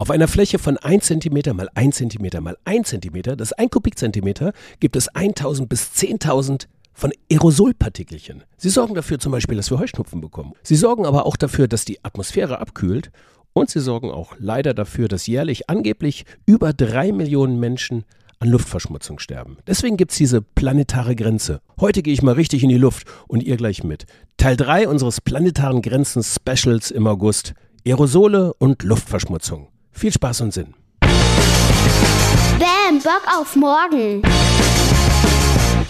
Auf 0.00 0.12
einer 0.12 0.28
Fläche 0.28 0.60
von 0.60 0.76
1 0.76 1.06
cm 1.06 1.56
mal 1.56 1.68
1 1.74 1.96
cm 1.96 2.40
mal 2.40 2.56
1 2.64 2.88
cm, 2.88 3.20
das 3.36 3.50
ist 3.50 3.58
ein 3.58 3.68
Kubikzentimeter, 3.68 4.52
gibt 4.78 4.94
es 4.94 5.08
1000 5.08 5.68
bis 5.68 5.90
10.000 5.92 6.68
von 6.92 7.12
Aerosolpartikelchen. 7.32 8.44
Sie 8.56 8.68
sorgen 8.68 8.94
dafür 8.94 9.18
zum 9.18 9.32
Beispiel, 9.32 9.56
dass 9.56 9.72
wir 9.72 9.80
Heuschnupfen 9.80 10.20
bekommen. 10.20 10.52
Sie 10.62 10.76
sorgen 10.76 11.04
aber 11.04 11.26
auch 11.26 11.36
dafür, 11.36 11.66
dass 11.66 11.84
die 11.84 12.04
Atmosphäre 12.04 12.60
abkühlt 12.60 13.10
und 13.54 13.70
sie 13.70 13.80
sorgen 13.80 14.12
auch 14.12 14.36
leider 14.38 14.72
dafür, 14.72 15.08
dass 15.08 15.26
jährlich 15.26 15.68
angeblich 15.68 16.26
über 16.46 16.72
drei 16.72 17.10
Millionen 17.10 17.58
Menschen 17.58 18.04
an 18.38 18.50
Luftverschmutzung 18.50 19.18
sterben. 19.18 19.56
Deswegen 19.66 19.96
gibt 19.96 20.12
es 20.12 20.18
diese 20.18 20.42
planetare 20.42 21.16
Grenze. 21.16 21.60
Heute 21.80 22.02
gehe 22.02 22.14
ich 22.14 22.22
mal 22.22 22.34
richtig 22.34 22.62
in 22.62 22.68
die 22.68 22.78
Luft 22.78 23.08
und 23.26 23.42
ihr 23.42 23.56
gleich 23.56 23.82
mit. 23.82 24.06
Teil 24.36 24.56
3 24.56 24.86
unseres 24.86 25.20
planetaren 25.20 25.82
Grenzen 25.82 26.22
Specials 26.22 26.92
im 26.92 27.08
August. 27.08 27.54
Aerosole 27.84 28.54
und 28.54 28.84
Luftverschmutzung. 28.84 29.66
Viel 29.98 30.12
Spaß 30.12 30.42
und 30.42 30.54
Sinn. 30.54 30.74
Bam, 31.00 33.00
Bock 33.02 33.22
auf 33.36 33.56
morgen. 33.56 34.22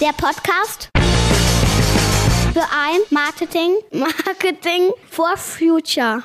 Der 0.01 0.13
Podcast 0.17 0.89
für 2.55 2.63
ein 2.63 3.01
Marketing, 3.11 3.75
Marketing 3.93 4.93
for 5.11 5.37
Future. 5.37 6.23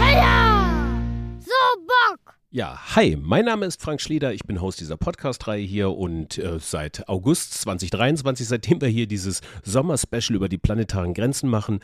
Heya! 0.00 0.70
So 1.40 1.80
Bock! 1.86 2.25
Ja, 2.56 2.80
hi, 2.96 3.18
mein 3.20 3.44
Name 3.44 3.66
ist 3.66 3.82
Frank 3.82 4.00
Schlieder, 4.00 4.32
ich 4.32 4.44
bin 4.46 4.62
Host 4.62 4.80
dieser 4.80 4.96
Podcast-Reihe 4.96 5.62
hier 5.62 5.90
und 5.90 6.38
äh, 6.38 6.58
seit 6.58 7.06
August 7.06 7.52
2023, 7.52 8.48
seitdem 8.48 8.80
wir 8.80 8.88
hier 8.88 9.06
dieses 9.06 9.42
Sommer-Special 9.62 10.34
über 10.34 10.48
die 10.48 10.56
planetaren 10.56 11.12
Grenzen 11.12 11.50
machen, 11.50 11.80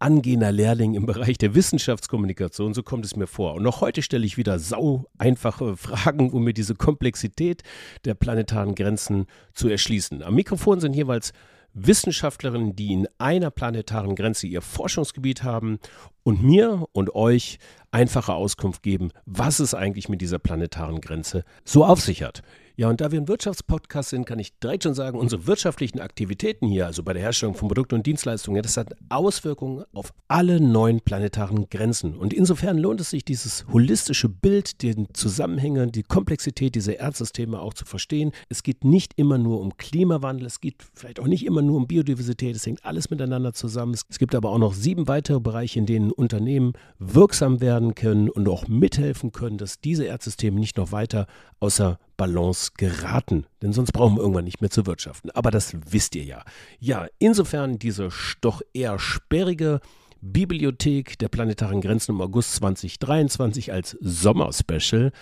angehender 0.00 0.50
Lehrling 0.50 0.94
im 0.94 1.06
Bereich 1.06 1.38
der 1.38 1.54
Wissenschaftskommunikation, 1.54 2.74
so 2.74 2.82
kommt 2.82 3.04
es 3.04 3.14
mir 3.14 3.28
vor. 3.28 3.54
Und 3.54 3.62
noch 3.62 3.80
heute 3.80 4.02
stelle 4.02 4.26
ich 4.26 4.36
wieder 4.36 4.58
sau 4.58 5.04
einfache 5.16 5.76
Fragen, 5.76 6.30
um 6.30 6.42
mir 6.42 6.54
diese 6.54 6.74
Komplexität 6.74 7.62
der 8.04 8.14
planetaren 8.14 8.74
Grenzen 8.74 9.26
zu 9.54 9.68
erschließen. 9.68 10.24
Am 10.24 10.34
Mikrofon 10.34 10.80
sind 10.80 10.96
jeweils 10.96 11.34
Wissenschaftlerinnen, 11.76 12.74
die 12.74 12.92
in 12.94 13.06
einer 13.18 13.50
planetaren 13.50 14.14
Grenze 14.16 14.46
ihr 14.46 14.62
Forschungsgebiet 14.62 15.42
haben 15.42 15.78
und 16.22 16.42
mir 16.42 16.86
und 16.92 17.14
euch 17.14 17.58
einfache 17.90 18.32
Auskunft 18.32 18.82
geben, 18.82 19.10
was 19.26 19.58
es 19.60 19.74
eigentlich 19.74 20.08
mit 20.08 20.22
dieser 20.22 20.38
planetaren 20.38 21.02
Grenze 21.02 21.44
so 21.64 21.84
auf 21.84 22.00
sich 22.00 22.22
hat. 22.22 22.42
Ja, 22.78 22.90
und 22.90 23.00
da 23.00 23.10
wir 23.10 23.18
ein 23.18 23.26
Wirtschaftspodcast 23.26 24.10
sind, 24.10 24.26
kann 24.26 24.38
ich 24.38 24.58
direkt 24.58 24.82
schon 24.82 24.92
sagen, 24.92 25.18
unsere 25.18 25.46
wirtschaftlichen 25.46 25.98
Aktivitäten 25.98 26.68
hier, 26.68 26.84
also 26.84 27.02
bei 27.02 27.14
der 27.14 27.22
Herstellung 27.22 27.54
von 27.54 27.68
Produkten 27.68 27.94
und 27.94 28.04
Dienstleistungen, 28.04 28.62
das 28.62 28.76
hat 28.76 28.94
Auswirkungen 29.08 29.84
auf 29.94 30.12
alle 30.28 30.60
neun 30.60 31.00
planetaren 31.00 31.70
Grenzen. 31.70 32.14
Und 32.14 32.34
insofern 32.34 32.76
lohnt 32.76 33.00
es 33.00 33.08
sich, 33.08 33.24
dieses 33.24 33.64
holistische 33.72 34.28
Bild, 34.28 34.82
den 34.82 35.08
Zusammenhänge, 35.14 35.86
die 35.86 36.02
Komplexität 36.02 36.74
dieser 36.74 36.98
Erdsysteme 36.98 37.60
auch 37.60 37.72
zu 37.72 37.86
verstehen. 37.86 38.32
Es 38.50 38.62
geht 38.62 38.84
nicht 38.84 39.14
immer 39.16 39.38
nur 39.38 39.62
um 39.62 39.78
Klimawandel, 39.78 40.46
es 40.46 40.60
geht 40.60 40.84
vielleicht 40.92 41.18
auch 41.18 41.28
nicht 41.28 41.46
immer 41.46 41.62
nur 41.62 41.78
um 41.78 41.86
Biodiversität, 41.86 42.56
es 42.56 42.66
hängt 42.66 42.84
alles 42.84 43.08
miteinander 43.08 43.54
zusammen. 43.54 43.94
Es 43.94 44.18
gibt 44.18 44.34
aber 44.34 44.50
auch 44.50 44.58
noch 44.58 44.74
sieben 44.74 45.08
weitere 45.08 45.40
Bereiche, 45.40 45.78
in 45.78 45.86
denen 45.86 46.12
Unternehmen 46.12 46.74
wirksam 46.98 47.62
werden 47.62 47.94
können 47.94 48.28
und 48.28 48.46
auch 48.50 48.68
mithelfen 48.68 49.32
können, 49.32 49.56
dass 49.56 49.80
diese 49.80 50.04
Erdsysteme 50.04 50.60
nicht 50.60 50.76
noch 50.76 50.92
weiter 50.92 51.26
außer 51.58 51.98
Balance 52.16 52.72
geraten. 52.76 53.46
Denn 53.62 53.72
sonst 53.72 53.92
brauchen 53.92 54.16
wir 54.16 54.20
irgendwann 54.20 54.44
nicht 54.44 54.60
mehr 54.60 54.70
zu 54.70 54.86
wirtschaften. 54.86 55.30
Aber 55.32 55.50
das 55.50 55.74
wisst 55.90 56.14
ihr 56.14 56.24
ja. 56.24 56.42
Ja, 56.78 57.06
insofern 57.18 57.78
diese 57.78 58.08
doch 58.40 58.62
eher 58.72 58.98
sperrige 58.98 59.80
Bibliothek 60.20 61.18
der 61.18 61.28
planetaren 61.28 61.80
Grenzen 61.80 62.12
im 62.12 62.20
August 62.20 62.54
2023 62.56 63.72
als 63.72 63.96
Sommerspecial. 64.00 65.12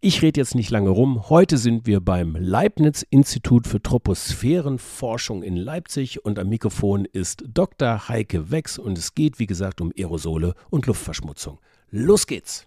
Ich 0.00 0.22
rede 0.22 0.40
jetzt 0.40 0.54
nicht 0.54 0.70
lange 0.70 0.90
rum. 0.90 1.28
Heute 1.28 1.58
sind 1.58 1.86
wir 1.86 2.00
beim 2.00 2.36
Leibniz-Institut 2.36 3.66
für 3.66 3.82
Troposphärenforschung 3.82 5.42
in 5.42 5.56
Leipzig 5.56 6.24
und 6.24 6.38
am 6.38 6.48
Mikrofon 6.48 7.04
ist 7.04 7.42
Dr. 7.52 8.08
Heike 8.08 8.52
Wex 8.52 8.78
und 8.78 8.96
es 8.96 9.16
geht, 9.16 9.40
wie 9.40 9.46
gesagt, 9.46 9.80
um 9.80 9.92
Aerosole 9.98 10.54
und 10.70 10.86
Luftverschmutzung. 10.86 11.58
Los 11.90 12.28
geht's! 12.28 12.64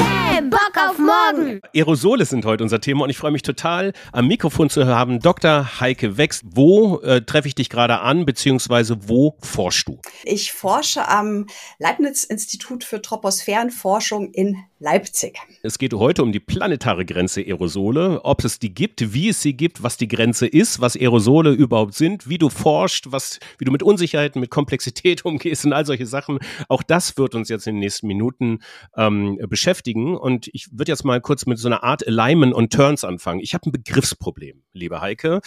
Bam, 0.00 0.48
Bock 0.48 0.69
auf 0.88 0.98
morgen. 0.98 1.60
Aerosole 1.74 2.24
sind 2.24 2.44
heute 2.44 2.62
unser 2.62 2.80
Thema 2.80 3.04
und 3.04 3.10
ich 3.10 3.18
freue 3.18 3.32
mich 3.32 3.42
total, 3.42 3.92
am 4.12 4.26
Mikrofon 4.26 4.70
zu 4.70 4.86
haben 4.86 5.20
Dr. 5.20 5.80
Heike 5.80 6.16
Wex. 6.16 6.42
Wo 6.44 7.00
äh, 7.00 7.22
treffe 7.22 7.48
ich 7.48 7.54
dich 7.54 7.68
gerade 7.68 8.00
an, 8.00 8.24
beziehungsweise 8.24 8.96
wo 9.08 9.36
forschst 9.42 9.88
du? 9.88 9.98
Ich 10.24 10.52
forsche 10.52 11.08
am 11.08 11.46
Leibniz-Institut 11.78 12.84
für 12.84 13.02
Troposphärenforschung 13.02 14.32
in 14.32 14.56
Leipzig. 14.78 15.38
Es 15.62 15.78
geht 15.78 15.92
heute 15.92 16.22
um 16.22 16.32
die 16.32 16.40
planetare 16.40 17.04
Grenze 17.04 17.42
Aerosole, 17.42 18.24
ob 18.24 18.42
es 18.44 18.58
die 18.58 18.72
gibt, 18.72 19.12
wie 19.12 19.28
es 19.28 19.42
sie 19.42 19.54
gibt, 19.54 19.82
was 19.82 19.98
die 19.98 20.08
Grenze 20.08 20.46
ist, 20.46 20.80
was 20.80 20.96
Aerosole 20.96 21.50
überhaupt 21.52 21.92
sind, 21.92 22.30
wie 22.30 22.38
du 22.38 22.48
forschst, 22.48 23.12
was, 23.12 23.38
wie 23.58 23.66
du 23.66 23.72
mit 23.72 23.82
Unsicherheiten, 23.82 24.40
mit 24.40 24.50
Komplexität 24.50 25.24
umgehst 25.26 25.66
und 25.66 25.74
all 25.74 25.84
solche 25.84 26.06
Sachen. 26.06 26.38
Auch 26.68 26.82
das 26.82 27.18
wird 27.18 27.34
uns 27.34 27.50
jetzt 27.50 27.66
in 27.66 27.74
den 27.74 27.80
nächsten 27.80 28.06
Minuten 28.06 28.60
ähm, 28.96 29.38
beschäftigen. 29.48 30.16
Und 30.16 30.48
ich 30.52 30.69
würde 30.70 30.92
jetzt 30.92 31.04
mal 31.04 31.20
kurz 31.20 31.46
mit 31.46 31.58
so 31.58 31.68
einer 31.68 31.82
Art 31.82 32.06
Alignment 32.06 32.54
und 32.54 32.72
Turns 32.72 33.04
anfangen. 33.04 33.40
Ich 33.40 33.54
habe 33.54 33.68
ein 33.68 33.72
Begriffsproblem, 33.72 34.62
liebe 34.72 35.00
Heike. 35.00 35.40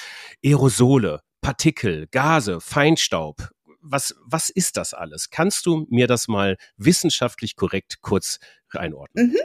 Aerosole, 0.44 1.22
Partikel, 1.42 2.08
Gase, 2.12 2.60
Feinstaub. 2.62 3.50
Was, 3.86 4.16
was 4.26 4.50
ist 4.50 4.78
das 4.78 4.94
alles? 4.94 5.30
Kannst 5.30 5.66
du 5.66 5.86
mir 5.90 6.08
das 6.08 6.30
mal 6.30 6.58
wissenschaftlich 6.78 7.58
korrekt 7.58 8.00
kurz 8.02 8.40
einordnen? 8.72 9.28
Mhm. 9.28 9.38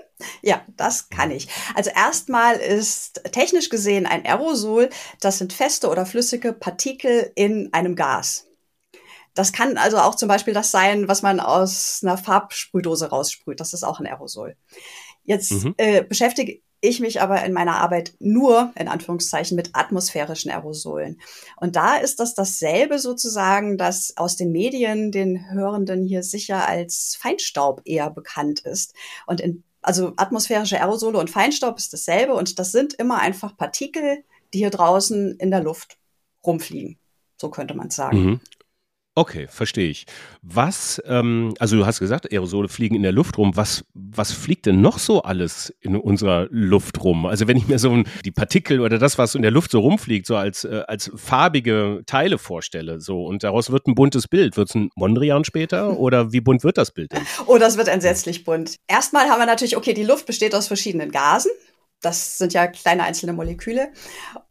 Ja, 0.43 0.65
das 0.77 1.11
kann 1.11 1.31
ich. 1.31 1.49
Also 1.75 1.91
erstmal 1.91 2.57
ist 2.57 3.21
technisch 3.33 3.69
gesehen 3.69 4.07
ein 4.07 4.25
Aerosol, 4.25 4.91
das 5.21 5.39
sind 5.39 5.53
feste 5.53 5.89
oder 5.89 6.07
flüssige 6.07 6.53
Partikel 6.53 7.33
in 7.35 7.73
einem 7.73 7.97
Gas. 7.97 8.48
Das 9.39 9.53
kann 9.53 9.79
also 9.79 9.99
auch 9.99 10.17
zum 10.17 10.29
Beispiel 10.29 10.53
das 10.53 10.73
sein, 10.73 11.07
was 11.07 11.23
man 11.23 11.39
aus 11.39 12.01
einer 12.03 12.19
Farbsprühdose 12.19 13.11
raussprüht. 13.11 13.61
Das 13.61 13.73
ist 13.73 13.85
auch 13.85 14.01
ein 14.01 14.07
Aerosol. 14.07 14.57
Jetzt 15.23 15.53
Mhm. 15.53 15.75
äh, 15.77 16.03
beschäftige 16.03 16.61
ich 16.81 17.01
mich 17.01 17.21
aber 17.21 17.45
in 17.45 17.53
meiner 17.53 17.77
Arbeit 17.77 18.15
nur, 18.19 18.73
in 18.77 18.89
Anführungszeichen, 18.89 19.57
mit 19.57 19.71
atmosphärischen 19.75 20.51
Aerosolen. 20.51 21.21
Und 21.57 21.77
da 21.77 21.97
ist 21.97 22.21
das 22.21 22.35
dasselbe 22.35 22.99
sozusagen, 22.99 23.79
das 23.79 24.17
aus 24.17 24.37
den 24.37 24.53
Medien 24.53 25.11
den 25.13 25.51
Hörenden 25.51 26.05
hier 26.05 26.23
sicher 26.23 26.69
als 26.69 27.17
Feinstaub 27.21 27.83
eher 27.85 28.11
bekannt 28.11 28.61
ist. 28.61 28.95
Und 29.27 29.41
in, 29.41 29.65
also 29.83 30.13
atmosphärische 30.17 30.81
Aerosole 30.81 31.19
und 31.19 31.31
Feinstaub 31.31 31.79
ist 31.79 31.93
dasselbe 31.93 32.35
und 32.35 32.59
das 32.59 32.73
sind 32.73 32.95
immer 32.95 33.19
einfach 33.21 33.57
Partikel, 33.57 34.25
die 34.53 34.59
hier 34.59 34.71
draußen 34.71 35.37
in 35.39 35.51
der 35.51 35.63
Luft 35.63 35.99
rumfliegen. 36.45 36.99
So 37.41 37.51
könnte 37.51 37.75
man 37.75 37.89
es 37.89 37.97
sagen. 37.97 38.19
Mhm. 38.25 38.41
Okay, 39.19 39.49
verstehe 39.51 39.91
ich. 39.91 40.07
Was, 40.43 41.03
ähm, 41.05 41.53
also 41.59 41.77
du 41.77 41.85
hast 41.85 41.99
gesagt, 41.99 42.31
Aerosole 42.31 42.69
fliegen 42.69 42.95
in 42.95 43.03
der 43.03 43.11
Luft 43.11 43.37
rum. 43.37 43.57
Was, 43.57 43.85
was 43.93 44.31
fliegt 44.31 44.67
denn 44.67 44.81
noch 44.81 45.01
so 45.01 45.23
alles 45.23 45.75
in 45.81 45.97
unserer 45.97 46.47
Luft 46.51 47.03
rum? 47.03 47.27
Also 47.27 47.49
wenn 47.49 47.57
ich 47.57 47.67
mir 47.67 47.81
so 47.81 47.91
ein, 47.91 48.07
die 48.25 48.31
Partikel 48.31 48.79
oder 48.79 49.01
das, 49.01 49.19
was 49.19 49.35
in 49.35 49.43
der 49.43 49.51
Luft 49.51 49.73
so 49.73 49.81
rumfliegt, 49.81 50.25
so 50.25 50.37
als, 50.37 50.63
äh, 50.63 50.85
als 50.87 51.11
farbige 51.17 52.03
Teile 52.07 52.39
vorstelle, 52.39 53.01
so 53.01 53.25
und 53.25 53.43
daraus 53.43 53.73
wird 53.73 53.89
ein 53.89 53.97
buntes 53.97 54.29
Bild. 54.29 54.57
Wird 54.57 54.69
es 54.69 54.77
ein 54.77 54.91
Mondrian 54.95 55.45
später 55.45 55.99
oder 55.99 56.33
wie 56.33 56.41
bunt 56.41 56.63
wird 56.63 56.79
das 56.79 56.93
Bild 56.93 57.11
denn? 57.11 57.23
Oh, 57.47 57.59
das 57.59 57.77
wird 57.77 57.89
entsetzlich 57.89 58.45
bunt. 58.45 58.77
Erstmal 58.87 59.29
haben 59.29 59.41
wir 59.41 59.47
natürlich, 59.47 59.77
okay, 59.77 59.95
die 59.95 60.05
Luft 60.05 60.27
besteht 60.27 60.55
aus 60.55 60.69
verschiedenen 60.69 61.11
Gasen. 61.11 61.51
Das 62.01 62.39
sind 62.39 62.53
ja 62.53 62.67
kleine 62.69 63.05
einzelne 63.05 63.33
Moleküle. 63.33 63.89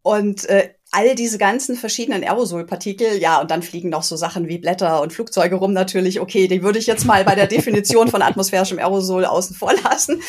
Und 0.01 0.49
äh, 0.49 0.71
all 0.91 1.15
diese 1.15 1.37
ganzen 1.37 1.75
verschiedenen 1.75 2.23
Aerosolpartikel, 2.23 3.17
ja, 3.19 3.41
und 3.41 3.51
dann 3.51 3.61
fliegen 3.61 3.89
noch 3.89 4.03
so 4.03 4.15
Sachen 4.15 4.47
wie 4.47 4.57
Blätter 4.57 5.01
und 5.01 5.11
Flugzeuge 5.11 5.55
rum 5.55 5.73
natürlich. 5.73 6.21
Okay, 6.21 6.47
die 6.47 6.63
würde 6.63 6.79
ich 6.79 6.87
jetzt 6.87 7.05
mal 7.05 7.23
bei 7.25 7.35
der 7.35 7.47
Definition 7.47 8.07
von 8.07 8.21
atmosphärischem 8.21 8.79
Aerosol 8.79 9.25
außen 9.25 9.55
vor 9.55 9.73
lassen. 9.83 10.21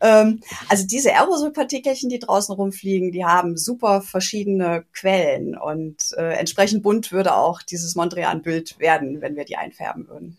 Ähm, 0.00 0.40
also 0.68 0.86
diese 0.86 1.14
Aerosolpartikelchen, 1.14 2.08
die 2.08 2.18
draußen 2.18 2.54
rumfliegen, 2.54 3.12
die 3.12 3.24
haben 3.24 3.56
super 3.56 4.00
verschiedene 4.00 4.84
Quellen 4.92 5.56
und 5.56 6.12
äh, 6.16 6.32
entsprechend 6.34 6.82
bunt 6.82 7.12
würde 7.12 7.34
auch 7.34 7.62
dieses 7.62 7.94
Mondrian-Bild 7.94 8.78
werden, 8.78 9.20
wenn 9.20 9.36
wir 9.36 9.44
die 9.44 9.56
einfärben 9.56 10.08
würden. 10.08 10.38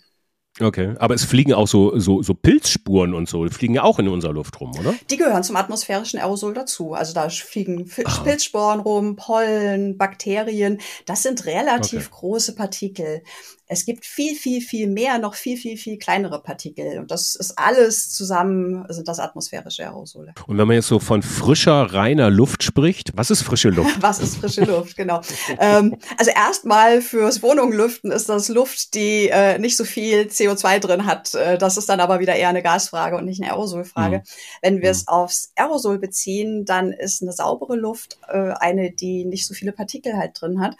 Okay, 0.59 0.95
aber 0.97 1.13
es 1.13 1.23
fliegen 1.23 1.53
auch 1.53 1.67
so, 1.67 1.99
so, 1.99 2.23
so 2.23 2.33
Pilzspuren 2.33 3.13
und 3.13 3.29
so, 3.29 3.45
die 3.45 3.53
fliegen 3.53 3.75
ja 3.75 3.83
auch 3.83 3.99
in 3.99 4.07
unserer 4.07 4.33
Luft 4.33 4.59
rum, 4.59 4.71
oder? 4.79 4.95
Die 5.09 5.17
gehören 5.17 5.43
zum 5.43 5.55
atmosphärischen 5.55 6.19
Aerosol 6.19 6.53
dazu. 6.53 6.93
Also 6.93 7.13
da 7.13 7.29
fliegen 7.29 7.89
Ah. 8.05 8.19
Pilzsporen 8.23 8.79
rum, 8.79 9.15
Pollen, 9.15 9.97
Bakterien. 9.97 10.79
Das 11.05 11.21
sind 11.23 11.45
relativ 11.45 12.07
Okay. 12.07 12.15
große 12.19 12.55
Partikel. 12.55 13.21
Es 13.69 13.85
gibt 13.85 14.05
viel, 14.05 14.35
viel, 14.35 14.61
viel 14.61 14.87
mehr, 14.87 15.17
noch 15.17 15.35
viel, 15.35 15.57
viel, 15.57 15.77
viel 15.77 15.97
kleinere 15.97 16.41
Partikel. 16.41 16.99
Und 16.99 17.11
das 17.11 17.35
ist 17.35 17.57
alles 17.57 18.09
zusammen, 18.09 18.85
sind 18.89 19.07
das 19.07 19.19
atmosphärische 19.19 19.83
Aerosole. 19.83 20.33
Und 20.47 20.57
wenn 20.57 20.67
man 20.67 20.75
jetzt 20.75 20.87
so 20.87 20.99
von 20.99 21.21
frischer, 21.21 21.93
reiner 21.93 22.29
Luft 22.29 22.63
spricht, 22.63 23.11
was 23.15 23.29
ist 23.29 23.41
frische 23.41 23.69
Luft? 23.69 23.97
was 24.01 24.19
ist 24.19 24.37
frische 24.37 24.63
Luft, 24.63 24.95
genau. 24.95 25.21
ähm, 25.59 25.97
also 26.17 26.31
erstmal 26.31 27.01
fürs 27.01 27.43
Wohnunglüften 27.43 28.11
ist 28.11 28.29
das 28.29 28.47
Luft, 28.47 28.93
die 28.93 29.27
äh, 29.29 29.59
nicht 29.59 29.75
so 29.75 29.83
viel 29.83 30.27
CO2 30.27 30.79
drin 30.79 31.05
hat. 31.05 31.33
Äh, 31.35 31.57
das 31.57 31.75
ist 31.77 31.89
dann 31.89 31.99
aber 31.99 32.19
wieder 32.19 32.35
eher 32.35 32.49
eine 32.49 32.63
Gasfrage 32.63 33.17
und 33.17 33.25
nicht 33.25 33.41
eine 33.41 33.51
Aerosolfrage. 33.51 34.19
Mhm. 34.19 34.23
Wenn 34.61 34.81
wir 34.81 34.91
es 34.91 35.01
mhm. 35.01 35.07
aufs 35.09 35.51
Aerosol 35.55 35.99
beziehen, 35.99 36.63
dann 36.63 36.93
ist 36.93 37.21
eine 37.21 37.33
saubere 37.33 37.75
Luft 37.75 38.17
äh, 38.29 38.53
eine, 38.59 38.91
die 38.91 39.25
nicht 39.25 39.45
so 39.45 39.53
viele 39.53 39.73
Partikel 39.73 40.15
halt 40.15 40.39
drin 40.39 40.61
hat. 40.61 40.77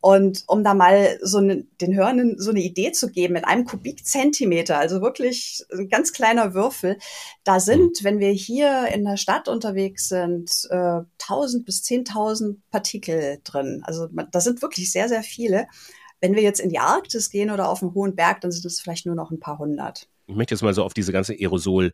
Und 0.00 0.44
um 0.46 0.64
da 0.64 0.72
mal 0.72 1.18
so 1.20 1.40
ne, 1.40 1.66
den 1.80 1.94
Hörenden 1.94 2.38
so 2.38 2.50
eine 2.50 2.60
Idee 2.60 2.92
zu 2.92 3.10
geben, 3.10 3.34
mit 3.34 3.46
einem 3.46 3.64
Kubikzentimeter, 3.64 4.78
also 4.78 5.02
wirklich 5.02 5.64
ein 5.72 5.88
ganz 5.88 6.12
kleiner 6.12 6.54
Würfel, 6.54 6.96
da 7.44 7.60
sind, 7.60 8.00
mhm. 8.00 8.04
wenn 8.04 8.18
wir 8.18 8.30
hier 8.30 8.88
in 8.94 9.04
der 9.04 9.18
Stadt 9.18 9.48
unterwegs 9.48 10.08
sind, 10.08 10.66
äh, 10.70 11.00
1000 11.20 11.66
bis 11.66 11.82
10.000 11.82 12.56
Partikel 12.70 13.40
drin. 13.44 13.82
Also 13.84 14.08
da 14.30 14.40
sind 14.40 14.62
wirklich 14.62 14.90
sehr, 14.90 15.08
sehr 15.08 15.22
viele. 15.22 15.66
Wenn 16.20 16.34
wir 16.34 16.42
jetzt 16.42 16.60
in 16.60 16.70
die 16.70 16.78
Arktis 16.78 17.30
gehen 17.30 17.50
oder 17.50 17.68
auf 17.68 17.82
einen 17.82 17.94
hohen 17.94 18.16
Berg, 18.16 18.40
dann 18.40 18.52
sind 18.52 18.64
es 18.64 18.80
vielleicht 18.80 19.06
nur 19.06 19.14
noch 19.14 19.30
ein 19.30 19.40
paar 19.40 19.58
hundert. 19.58 20.08
Ich 20.26 20.36
möchte 20.36 20.54
jetzt 20.54 20.62
mal 20.62 20.74
so 20.74 20.84
auf 20.84 20.94
diese 20.94 21.12
ganze 21.12 21.34
Aerosol 21.34 21.92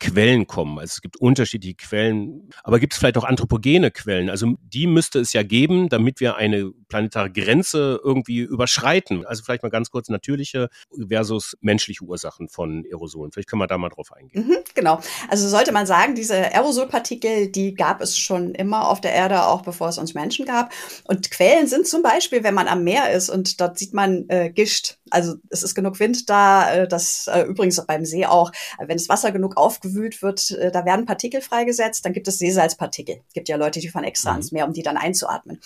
Quellen 0.00 0.46
kommen. 0.46 0.78
Also 0.78 0.94
es 0.94 1.00
gibt 1.00 1.16
unterschiedliche 1.16 1.76
Quellen, 1.76 2.50
aber 2.62 2.78
gibt 2.78 2.92
es 2.92 2.98
vielleicht 2.98 3.16
auch 3.16 3.24
anthropogene 3.24 3.90
Quellen? 3.90 4.28
Also 4.28 4.54
die 4.60 4.86
müsste 4.86 5.18
es 5.18 5.32
ja 5.32 5.42
geben, 5.42 5.88
damit 5.88 6.20
wir 6.20 6.36
eine 6.36 6.70
planetare 6.88 7.30
Grenze 7.30 8.00
irgendwie 8.04 8.40
überschreiten. 8.40 9.24
Also 9.24 9.42
vielleicht 9.42 9.62
mal 9.62 9.70
ganz 9.70 9.90
kurz 9.90 10.08
natürliche 10.08 10.68
versus 11.08 11.56
menschliche 11.60 12.04
Ursachen 12.04 12.48
von 12.48 12.84
Aerosolen. 12.84 13.32
Vielleicht 13.32 13.48
können 13.48 13.62
wir 13.62 13.66
da 13.66 13.78
mal 13.78 13.88
drauf 13.88 14.12
eingehen. 14.12 14.46
Mhm, 14.46 14.56
genau. 14.74 15.00
Also 15.28 15.48
sollte 15.48 15.72
man 15.72 15.86
sagen, 15.86 16.14
diese 16.14 16.36
Aerosolpartikel, 16.36 17.50
die 17.50 17.74
gab 17.74 18.00
es 18.02 18.18
schon 18.18 18.54
immer 18.54 18.88
auf 18.88 19.00
der 19.00 19.12
Erde, 19.12 19.46
auch 19.46 19.62
bevor 19.62 19.88
es 19.88 19.98
uns 19.98 20.14
Menschen 20.14 20.44
gab. 20.44 20.72
Und 21.04 21.30
Quellen 21.30 21.66
sind 21.66 21.86
zum 21.86 22.02
Beispiel, 22.02 22.44
wenn 22.44 22.54
man 22.54 22.68
am 22.68 22.84
Meer 22.84 23.10
ist 23.12 23.30
und 23.30 23.60
dort 23.60 23.78
sieht 23.78 23.94
man 23.94 24.28
äh, 24.28 24.50
Gischt. 24.50 24.98
Also 25.10 25.36
es 25.48 25.62
ist 25.62 25.74
genug 25.74 25.98
Wind 26.00 26.28
da, 26.28 26.74
äh, 26.74 26.88
das 26.88 27.28
äh, 27.28 27.42
übrigens 27.42 27.84
beim 27.86 28.04
See 28.04 28.26
auch, 28.26 28.52
wenn 28.78 28.96
das 28.96 29.08
Wasser 29.08 29.32
genug 29.32 29.56
aufgewühlt 29.56 29.93
aufgewühlt 29.94 30.22
wird, 30.22 30.50
äh, 30.52 30.70
da 30.70 30.84
werden 30.84 31.06
Partikel 31.06 31.40
freigesetzt, 31.40 32.04
dann 32.04 32.12
gibt 32.12 32.28
es 32.28 32.38
Seesalzpartikel. 32.38 33.20
Es 33.28 33.34
gibt 33.34 33.48
ja 33.48 33.56
Leute, 33.56 33.80
die 33.80 33.88
fahren 33.88 34.04
extra 34.04 34.30
mhm. 34.30 34.36
ans 34.36 34.52
Meer, 34.52 34.66
um 34.66 34.72
die 34.72 34.82
dann 34.82 34.96
einzuatmen. 34.96 35.60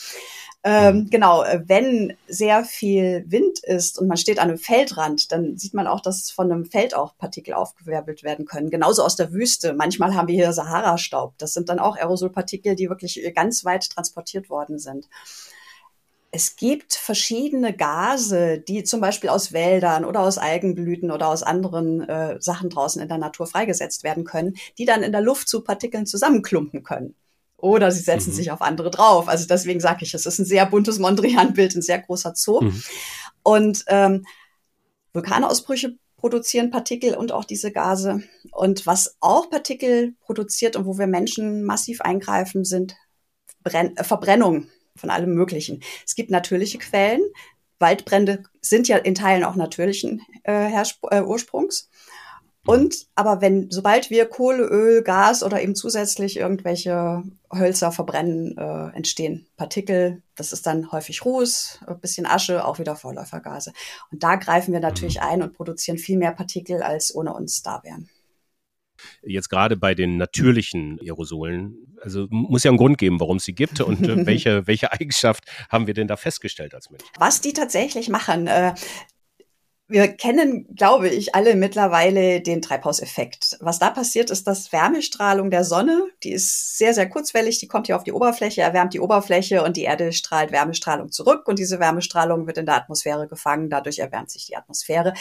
Ähm, 0.65 0.97
mhm. 0.97 1.11
Genau, 1.11 1.43
äh, 1.43 1.63
wenn 1.67 2.17
sehr 2.27 2.65
viel 2.65 3.25
Wind 3.29 3.61
ist 3.61 3.99
und 3.99 4.09
man 4.09 4.17
steht 4.17 4.39
an 4.39 4.49
einem 4.49 4.59
Feldrand, 4.59 5.31
dann 5.33 5.57
sieht 5.57 5.75
man 5.75 5.87
auch, 5.87 6.01
dass 6.01 6.31
von 6.31 6.51
einem 6.51 6.65
Feld 6.65 6.95
auch 6.95 7.17
Partikel 7.17 7.55
aufgewirbelt 7.55 8.23
werden 8.23 8.45
können. 8.45 8.71
Genauso 8.71 9.03
aus 9.03 9.17
der 9.17 9.33
Wüste. 9.33 9.73
Manchmal 9.73 10.15
haben 10.15 10.29
wir 10.29 10.35
hier 10.35 10.53
Sahara-Staub. 10.53 11.35
Das 11.39 11.55
sind 11.55 11.69
dann 11.69 11.79
auch 11.79 11.97
Aerosolpartikel, 11.97 12.75
die 12.75 12.89
wirklich 12.89 13.21
ganz 13.35 13.65
weit 13.65 13.89
transportiert 13.91 14.51
worden 14.51 14.79
sind 14.79 15.09
es 16.31 16.57
gibt 16.57 16.95
verschiedene 16.95 17.75
Gase, 17.75 18.59
die 18.59 18.85
zum 18.85 19.01
Beispiel 19.01 19.31
aus 19.31 19.53
Wäldern 19.53 20.05
oder 20.05 20.21
aus 20.21 20.37
Algenblüten 20.37 21.11
oder 21.11 21.29
aus 21.29 21.43
anderen 21.43 22.07
äh, 22.07 22.41
Sachen 22.41 22.69
draußen 22.69 23.01
in 23.01 23.09
der 23.09 23.19
Natur 23.19 23.47
freigesetzt 23.47 24.05
werden 24.05 24.25
können, 24.25 24.57
die 24.77 24.85
dann 24.85 25.03
in 25.03 25.13
der 25.13 25.23
Luft 25.23 25.49
zu 25.49 25.63
Partikeln 25.63 26.07
zusammenklumpen 26.07 26.83
können. 26.83 27.15
Oder 27.57 27.91
sie 27.91 28.03
setzen 28.03 28.31
mhm. 28.31 28.35
sich 28.35 28.51
auf 28.51 28.61
andere 28.61 28.91
drauf. 28.91 29.27
Also 29.29 29.47
deswegen 29.47 29.81
sage 29.81 30.05
ich, 30.05 30.15
es 30.15 30.27
ist 30.27 30.39
ein 30.39 30.45
sehr 30.45 30.67
buntes 30.67 30.99
Mondrian-Bild, 30.99 31.75
ein 31.75 31.83
sehr 31.83 31.99
großer 31.99 32.35
Zoo. 32.37 32.61
Mhm. 32.61 32.83
Und 33.43 33.85
ähm, 33.89 34.27
Vulkanausbrüche 35.15 35.97
produzieren 36.19 36.71
Partikel 36.71 37.15
und 37.15 37.33
auch 37.33 37.45
diese 37.45 37.73
Gase. 37.73 38.23
Und 38.53 38.87
was 38.87 39.17
auch 39.21 39.49
Partikel 39.49 40.15
produziert 40.21 40.77
und 40.77 40.85
wo 40.85 40.99
wir 40.99 41.07
Menschen 41.07 41.65
massiv 41.65 42.03
eingreifen, 42.03 42.65
sind 42.65 42.97
Brenn 43.65 43.97
äh, 43.97 44.05
Verbrennung 44.05 44.69
von 44.99 45.11
allem 45.11 45.35
Möglichen. 45.35 45.83
Es 46.07 46.15
gibt 46.15 46.31
natürliche 46.31 46.79
Quellen. 46.79 47.23
Waldbrände 47.79 48.43
sind 48.61 48.89
ja 48.89 48.97
in 48.97 49.15
Teilen 49.15 49.45
auch 49.45 49.55
natürlichen 49.55 50.23
äh, 50.45 50.71
äh, 50.73 51.23
Ursprungs. 51.23 51.89
Und 52.67 53.07
aber 53.15 53.41
wenn, 53.41 53.71
sobald 53.71 54.11
wir 54.11 54.27
Kohle, 54.27 54.65
Öl, 54.65 55.03
Gas 55.03 55.43
oder 55.43 55.63
eben 55.63 55.75
zusätzlich 55.75 56.37
irgendwelche 56.37 57.23
Hölzer 57.51 57.93
verbrennen, 57.93 58.59
äh, 58.59 58.95
entstehen 58.95 59.47
Partikel. 59.57 60.23
Das 60.35 60.53
ist 60.53 60.67
dann 60.67 60.93
häufig 60.93 61.25
Ruß, 61.25 61.81
ein 61.87 62.01
bisschen 62.01 62.27
Asche, 62.27 62.67
auch 62.67 62.79
wieder 62.79 62.95
Vorläufergase. 62.95 63.73
Und 64.13 64.23
da 64.23 64.37
greifen 64.37 64.73
wir 64.75 64.81
natürlich 64.81 65.23
ein 65.23 65.43
und 65.43 65.55
produzieren 65.55 65.97
viel 65.97 66.19
mehr 66.19 66.33
Partikel, 66.33 66.83
als 66.83 67.15
ohne 67.15 67.33
uns 67.33 67.63
da 67.63 67.81
wären 67.85 68.11
jetzt 69.23 69.49
gerade 69.49 69.77
bei 69.77 69.95
den 69.95 70.17
natürlichen 70.17 70.99
Aerosolen, 71.01 71.97
also 72.01 72.27
muss 72.31 72.65
ja 72.65 72.71
einen 72.71 72.79
Grund 72.79 72.99
geben, 72.99 73.21
warum 73.21 73.39
es 73.39 73.45
sie 73.45 73.55
gibt 73.55 73.81
und 73.81 74.07
äh, 74.07 74.27
welche, 74.27 74.67
welche 74.67 74.93
Eigenschaft 74.93 75.45
haben 75.69 75.87
wir 75.87 75.95
denn 75.95 76.09
da 76.09 76.17
festgestellt 76.17 76.75
als 76.75 76.91
Mensch? 76.91 77.05
Was 77.19 77.41
die 77.41 77.53
tatsächlich 77.53 78.09
machen, 78.09 78.47
äh, 78.47 78.75
wir 79.91 80.09
kennen, 80.09 80.67
glaube 80.75 81.09
ich, 81.09 81.35
alle 81.35 81.55
mittlerweile 81.55 82.43
den 82.43 82.61
Treibhauseffekt. 82.61 83.57
Was 83.61 83.79
da 83.79 83.89
passiert, 83.89 84.31
ist, 84.31 84.47
dass 84.47 84.71
Wärmestrahlung 84.71 85.51
der 85.51 85.65
Sonne, 85.65 86.07
die 86.23 86.33
ist 86.33 86.77
sehr, 86.77 86.93
sehr 86.93 87.09
kurzwellig, 87.09 87.59
die 87.59 87.69
kommt 87.69 87.87
hier 87.87 87.97
auf 87.97 88.05
die 88.05 88.13
Oberfläche, 88.13 88.61
erwärmt 88.61 88.93
die 88.93 89.01
Oberfläche 89.01 89.65
und 89.65 89.79
die 89.79 89.85
Erde 89.85 90.13
strahlt 90.13 90.53
Wärmestrahlung 90.53 91.11
zurück 91.11 91.49
und 91.49 91.59
diese 91.59 91.81
Wärmestrahlung 91.81 92.47
wird 92.47 92.59
in 92.59 92.67
der 92.67 92.77
Atmosphäre 92.77 93.29
gefangen, 93.29 93.71
dadurch 93.71 93.99
erwärmt 93.99 94.31
sich 94.31 94.45
die 94.45 94.57
Atmosphäre. 94.57 95.15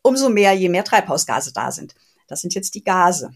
Umso 0.00 0.30
mehr, 0.30 0.54
je 0.54 0.70
mehr 0.70 0.84
Treibhausgase 0.84 1.52
da 1.52 1.70
sind. 1.70 1.94
Das 2.26 2.40
sind 2.40 2.54
jetzt 2.54 2.74
die 2.74 2.84
Gase. 2.84 3.30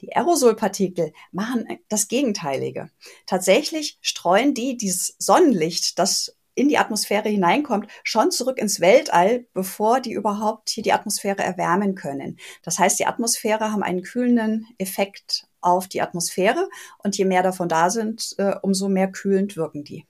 Die 0.00 0.14
Aerosolpartikel 0.14 1.12
machen 1.30 1.66
das 1.88 2.08
Gegenteilige. 2.08 2.90
Tatsächlich 3.26 3.98
streuen 4.00 4.52
die 4.54 4.76
dieses 4.76 5.14
Sonnenlicht, 5.18 5.98
das 5.98 6.36
in 6.54 6.68
die 6.68 6.78
Atmosphäre 6.78 7.28
hineinkommt, 7.28 7.90
schon 8.02 8.30
zurück 8.30 8.58
ins 8.58 8.80
Weltall, 8.80 9.46
bevor 9.54 10.00
die 10.00 10.12
überhaupt 10.12 10.68
hier 10.70 10.82
die 10.82 10.92
Atmosphäre 10.92 11.42
erwärmen 11.42 11.94
können. 11.94 12.38
Das 12.62 12.78
heißt, 12.78 12.98
die 12.98 13.06
Atmosphäre 13.06 13.72
haben 13.72 13.82
einen 13.82 14.02
kühlenden 14.02 14.66
Effekt 14.78 15.46
auf 15.60 15.88
die 15.88 16.02
Atmosphäre 16.02 16.68
und 16.98 17.16
je 17.16 17.24
mehr 17.24 17.42
davon 17.42 17.68
da 17.68 17.88
sind, 17.88 18.34
äh, 18.38 18.54
umso 18.60 18.88
mehr 18.88 19.10
kühlend 19.10 19.56
wirken 19.56 19.84
die 19.84 20.04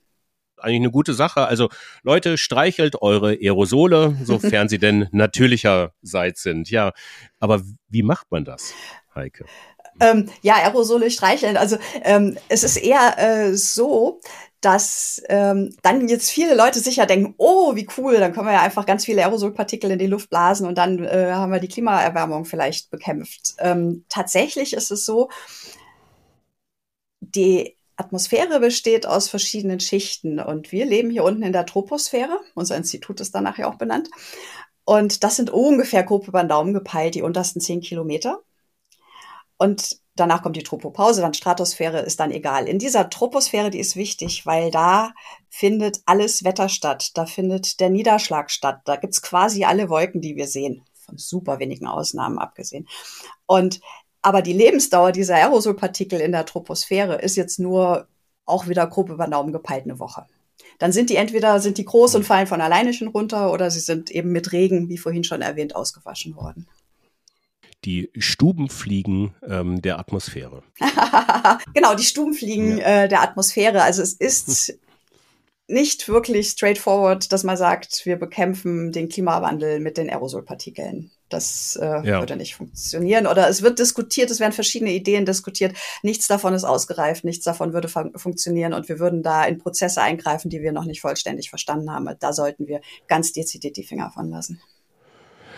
eigentlich 0.62 0.80
eine 0.80 0.90
gute 0.90 1.14
Sache. 1.14 1.46
Also 1.46 1.68
Leute, 2.02 2.38
streichelt 2.38 3.00
eure 3.00 3.32
Aerosole, 3.32 4.16
sofern 4.24 4.68
sie 4.68 4.78
denn 4.80 5.08
natürlicherseits 5.12 6.42
sind. 6.42 6.70
Ja, 6.70 6.92
aber 7.38 7.62
wie 7.88 8.02
macht 8.02 8.30
man 8.30 8.44
das, 8.44 8.74
Heike? 9.14 9.44
Ähm, 10.00 10.30
ja, 10.40 10.54
Aerosole 10.54 11.10
streicheln. 11.10 11.56
Also 11.56 11.76
ähm, 12.02 12.38
es 12.48 12.64
ist 12.64 12.76
eher 12.76 13.18
äh, 13.18 13.54
so, 13.54 14.20
dass 14.62 15.20
ähm, 15.28 15.74
dann 15.82 16.08
jetzt 16.08 16.30
viele 16.30 16.54
Leute 16.54 16.78
sicher 16.78 17.04
denken, 17.04 17.34
oh, 17.36 17.74
wie 17.74 17.88
cool, 17.98 18.18
dann 18.18 18.32
können 18.32 18.46
wir 18.46 18.52
ja 18.54 18.62
einfach 18.62 18.86
ganz 18.86 19.04
viele 19.04 19.22
Aerosolpartikel 19.22 19.90
in 19.90 19.98
die 19.98 20.06
Luft 20.06 20.30
blasen 20.30 20.66
und 20.68 20.78
dann 20.78 21.04
äh, 21.04 21.32
haben 21.32 21.52
wir 21.52 21.58
die 21.58 21.68
Klimaerwärmung 21.68 22.44
vielleicht 22.44 22.90
bekämpft. 22.90 23.54
Ähm, 23.58 24.04
tatsächlich 24.08 24.72
ist 24.72 24.92
es 24.92 25.04
so, 25.04 25.30
die 27.20 27.76
Atmosphäre 27.96 28.60
besteht 28.60 29.06
aus 29.06 29.28
verschiedenen 29.28 29.80
Schichten 29.80 30.40
und 30.40 30.72
wir 30.72 30.86
leben 30.86 31.10
hier 31.10 31.24
unten 31.24 31.42
in 31.42 31.52
der 31.52 31.66
Troposphäre. 31.66 32.40
Unser 32.54 32.76
Institut 32.76 33.20
ist 33.20 33.34
danach 33.34 33.58
ja 33.58 33.68
auch 33.70 33.76
benannt. 33.76 34.08
Und 34.84 35.22
das 35.22 35.36
sind 35.36 35.50
ungefähr 35.50 36.02
grob 36.02 36.26
über 36.26 36.42
den 36.42 36.48
Daumen 36.48 36.72
gepeilt, 36.72 37.14
die 37.14 37.22
untersten 37.22 37.60
zehn 37.60 37.80
Kilometer. 37.80 38.40
Und 39.58 40.00
danach 40.16 40.42
kommt 40.42 40.56
die 40.56 40.64
Tropopause, 40.64 41.20
dann 41.20 41.34
Stratosphäre 41.34 42.00
ist 42.00 42.18
dann 42.18 42.32
egal. 42.32 42.66
In 42.66 42.78
dieser 42.78 43.08
Troposphäre, 43.08 43.70
die 43.70 43.78
ist 43.78 43.94
wichtig, 43.94 44.44
weil 44.44 44.70
da 44.70 45.12
findet 45.48 46.02
alles 46.06 46.42
Wetter 46.44 46.68
statt. 46.68 47.12
Da 47.14 47.26
findet 47.26 47.78
der 47.78 47.90
Niederschlag 47.90 48.50
statt. 48.50 48.80
Da 48.86 48.96
gibt's 48.96 49.22
quasi 49.22 49.64
alle 49.64 49.88
Wolken, 49.88 50.20
die 50.20 50.34
wir 50.34 50.48
sehen. 50.48 50.84
Von 50.94 51.16
super 51.16 51.60
wenigen 51.60 51.86
Ausnahmen 51.86 52.38
abgesehen. 52.38 52.88
Und 53.46 53.80
aber 54.22 54.40
die 54.40 54.52
Lebensdauer 54.52 55.12
dieser 55.12 55.34
Aerosolpartikel 55.34 56.20
in 56.20 56.32
der 56.32 56.46
Troposphäre 56.46 57.20
ist 57.20 57.36
jetzt 57.36 57.58
nur 57.58 58.06
auch 58.46 58.68
wieder 58.68 58.86
grob 58.86 59.10
über 59.10 59.26
den 59.26 59.32
Daumen 59.32 59.52
gepeilt 59.52 59.84
eine 59.84 59.98
Woche. 59.98 60.26
Dann 60.78 60.92
sind 60.92 61.10
die 61.10 61.16
entweder 61.16 61.60
sind 61.60 61.78
die 61.78 61.84
groß 61.84 62.14
und 62.14 62.24
fallen 62.24 62.46
von 62.46 62.60
alleine 62.60 62.92
schon 62.92 63.08
runter 63.08 63.52
oder 63.52 63.70
sie 63.70 63.80
sind 63.80 64.10
eben 64.10 64.32
mit 64.32 64.52
Regen, 64.52 64.88
wie 64.88 64.98
vorhin 64.98 65.24
schon 65.24 65.42
erwähnt, 65.42 65.76
ausgewaschen 65.76 66.36
worden. 66.36 66.66
Die 67.84 68.10
Stubenfliegen 68.16 69.34
ähm, 69.46 69.82
der 69.82 69.98
Atmosphäre. 69.98 70.62
genau, 71.74 71.94
die 71.96 72.04
Stubenfliegen 72.04 72.78
ja. 72.78 73.04
äh, 73.04 73.08
der 73.08 73.22
Atmosphäre. 73.22 73.82
Also 73.82 74.02
es 74.02 74.12
ist 74.12 74.78
nicht 75.66 76.08
wirklich 76.08 76.50
straightforward, 76.50 77.32
dass 77.32 77.42
man 77.42 77.56
sagt, 77.56 78.04
wir 78.04 78.16
bekämpfen 78.16 78.92
den 78.92 79.08
Klimawandel 79.08 79.80
mit 79.80 79.96
den 79.96 80.10
Aerosolpartikeln 80.10 81.10
Das 81.32 81.76
äh, 81.80 81.84
ja. 81.84 82.20
würde 82.20 82.36
nicht 82.36 82.56
funktionieren. 82.56 83.26
Oder 83.26 83.48
es 83.48 83.62
wird 83.62 83.78
diskutiert, 83.78 84.30
es 84.30 84.40
werden 84.40 84.52
verschiedene 84.52 84.92
Ideen 84.92 85.24
diskutiert. 85.24 85.76
Nichts 86.02 86.26
davon 86.28 86.54
ist 86.54 86.64
ausgereift, 86.64 87.24
nichts 87.24 87.44
davon 87.44 87.72
würde 87.72 87.88
fun 87.88 88.12
funktionieren 88.16 88.72
und 88.74 88.88
wir 88.88 88.98
würden 88.98 89.22
da 89.22 89.44
in 89.44 89.58
Prozesse 89.58 90.02
eingreifen, 90.02 90.50
die 90.50 90.62
wir 90.62 90.72
noch 90.72 90.84
nicht 90.84 91.00
vollständig 91.00 91.50
verstanden 91.50 91.90
haben. 91.90 92.08
Da 92.20 92.32
sollten 92.32 92.66
wir 92.66 92.80
ganz 93.08 93.32
dezidiert 93.32 93.76
die 93.76 93.84
Finger 93.84 94.10
von 94.10 94.30
lassen. 94.30 94.60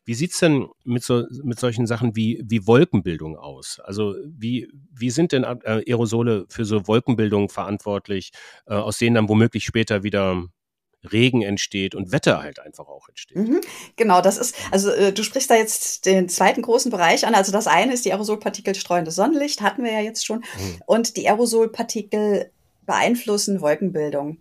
Wie 0.07 0.15
sieht's 0.15 0.39
denn 0.39 0.69
mit, 0.85 1.03
so, 1.03 1.25
mit 1.43 1.59
solchen 1.59 1.87
Sachen 1.87 2.15
wie, 2.15 2.43
wie 2.45 2.67
Wolkenbildung 2.67 3.39
aus? 3.39 3.81
Also 3.83 4.15
wie, 4.27 4.69
wie 4.93 5.11
sind 5.11 5.33
denn 5.33 5.45
äh, 5.45 5.83
Aerosole 5.87 6.45
für 6.51 6.67
so 6.67 6.87
Wolkenbildung 6.87 7.49
verantwortlich, 7.49 8.31
äh, 8.67 8.75
aus 8.75 8.99
denen 8.99 9.15
dann 9.15 9.29
womöglich 9.31 9.65
später 9.65 10.03
wieder 10.03 10.45
Regen 11.13 11.43
entsteht 11.43 11.95
und 11.95 12.13
Wetter 12.13 12.43
halt 12.43 12.61
einfach 12.61 12.89
auch 12.89 13.09
entsteht. 13.09 13.37
Mhm, 13.37 13.61
genau, 13.97 14.21
das 14.21 14.39
ist, 14.39 14.55
also 14.71 14.91
äh, 14.91 15.13
du 15.13 15.23
sprichst 15.23 15.51
da 15.51 15.55
jetzt 15.55 16.07
den 16.07 16.29
zweiten 16.29 16.63
großen 16.63 16.91
Bereich 16.91 17.27
an. 17.27 17.35
Also 17.35 17.53
das 17.53 17.67
eine 17.67 17.93
ist 17.93 18.05
die 18.05 18.13
Aerosolpartikel 18.13 18.75
streuendes 18.75 19.17
Sonnenlicht, 19.17 19.61
hatten 19.63 19.85
wir 19.85 19.93
ja 19.93 20.01
jetzt 20.01 20.25
schon. 20.25 20.39
Mhm. 20.39 20.81
Und 20.87 21.17
die 21.17 21.29
Aerosolpartikel 21.29 22.51
beeinflussen 22.87 23.61
Wolkenbildung. 23.61 24.39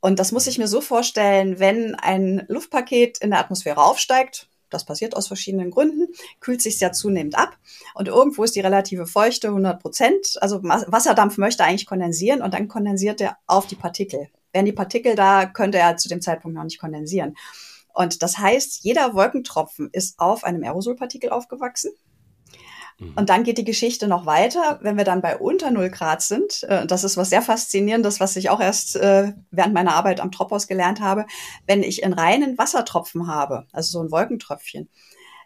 Und 0.00 0.18
das 0.18 0.32
muss 0.32 0.46
ich 0.46 0.58
mir 0.58 0.68
so 0.68 0.80
vorstellen, 0.80 1.58
wenn 1.58 1.94
ein 1.94 2.44
Luftpaket 2.48 3.18
in 3.18 3.30
der 3.30 3.38
Atmosphäre 3.38 3.82
aufsteigt, 3.82 4.48
das 4.72 4.84
passiert 4.84 5.16
aus 5.16 5.28
verschiedenen 5.28 5.70
Gründen, 5.70 6.08
kühlt 6.40 6.62
sich 6.62 6.80
ja 6.80 6.92
zunehmend 6.92 7.36
ab. 7.36 7.56
Und 7.94 8.08
irgendwo 8.08 8.42
ist 8.42 8.56
die 8.56 8.60
relative 8.60 9.06
Feuchte 9.06 9.48
100 9.48 9.80
Prozent. 9.80 10.38
Also 10.40 10.62
Wasserdampf 10.62 11.38
möchte 11.38 11.64
eigentlich 11.64 11.86
kondensieren 11.86 12.42
und 12.42 12.54
dann 12.54 12.68
kondensiert 12.68 13.20
er 13.20 13.36
auf 13.46 13.66
die 13.66 13.76
Partikel. 13.76 14.28
Wären 14.52 14.66
die 14.66 14.72
Partikel 14.72 15.14
da, 15.14 15.46
könnte 15.46 15.78
er 15.78 15.96
zu 15.96 16.08
dem 16.08 16.20
Zeitpunkt 16.20 16.56
noch 16.56 16.64
nicht 16.64 16.78
kondensieren. 16.78 17.34
Und 17.94 18.22
das 18.22 18.38
heißt, 18.38 18.84
jeder 18.84 19.14
Wolkentropfen 19.14 19.90
ist 19.92 20.18
auf 20.18 20.44
einem 20.44 20.62
Aerosolpartikel 20.62 21.30
aufgewachsen. 21.30 21.92
Mhm. 22.98 23.12
Und 23.16 23.28
dann 23.28 23.44
geht 23.44 23.58
die 23.58 23.64
Geschichte 23.64 24.08
noch 24.08 24.26
weiter, 24.26 24.78
wenn 24.82 24.96
wir 24.96 25.04
dann 25.04 25.20
bei 25.20 25.36
unter 25.36 25.70
0 25.70 25.90
Grad 25.90 26.22
sind. 26.22 26.62
Äh, 26.64 26.86
das 26.86 27.04
ist 27.04 27.16
was 27.16 27.30
sehr 27.30 27.42
Faszinierendes, 27.42 28.20
was 28.20 28.36
ich 28.36 28.50
auch 28.50 28.60
erst 28.60 28.96
äh, 28.96 29.32
während 29.50 29.74
meiner 29.74 29.94
Arbeit 29.94 30.20
am 30.20 30.32
Tropos 30.32 30.66
gelernt 30.66 31.00
habe. 31.00 31.26
Wenn 31.66 31.82
ich 31.82 32.04
einen 32.04 32.14
reinen 32.14 32.58
Wassertropfen 32.58 33.26
habe, 33.26 33.66
also 33.72 33.90
so 33.98 34.04
ein 34.04 34.10
Wolkentröpfchen, 34.10 34.88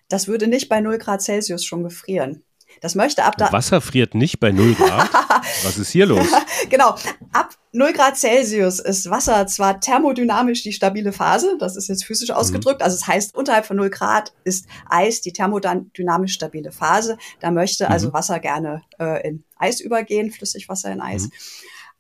das 0.08 0.28
würde 0.28 0.46
nicht 0.46 0.68
bei 0.68 0.80
0 0.80 0.98
Grad 0.98 1.22
Celsius 1.22 1.64
schon 1.64 1.82
gefrieren. 1.82 2.44
Das 2.80 2.94
möchte 2.94 3.24
ab 3.24 3.36
da. 3.38 3.50
Wasser 3.52 3.80
friert 3.80 4.14
nicht 4.14 4.38
bei 4.38 4.52
0 4.52 4.74
Grad. 4.74 5.08
Was 5.64 5.78
ist 5.78 5.90
hier 5.90 6.06
los? 6.06 6.26
genau. 6.70 6.96
Ab 7.32 7.50
0 7.72 7.92
Grad 7.92 8.16
Celsius 8.16 8.78
ist 8.80 9.10
Wasser 9.10 9.46
zwar 9.46 9.80
thermodynamisch 9.80 10.62
die 10.62 10.72
stabile 10.72 11.12
Phase, 11.12 11.56
das 11.58 11.76
ist 11.76 11.88
jetzt 11.88 12.04
physisch 12.04 12.30
mhm. 12.30 12.36
ausgedrückt, 12.36 12.82
also 12.82 12.94
es 12.94 13.00
das 13.00 13.08
heißt, 13.08 13.34
unterhalb 13.34 13.66
von 13.66 13.76
0 13.76 13.90
Grad 13.90 14.32
ist 14.44 14.66
Eis 14.88 15.20
die 15.20 15.32
thermodynamisch 15.32 16.34
stabile 16.34 16.72
Phase. 16.72 17.18
Da 17.40 17.50
möchte 17.50 17.90
also 17.90 18.08
mhm. 18.08 18.12
Wasser 18.14 18.38
gerne 18.38 18.82
äh, 18.98 19.26
in 19.28 19.44
Eis 19.56 19.80
übergehen, 19.80 20.30
Flüssigwasser 20.30 20.90
in 20.90 21.00
Eis. 21.00 21.24
Mhm. 21.24 21.30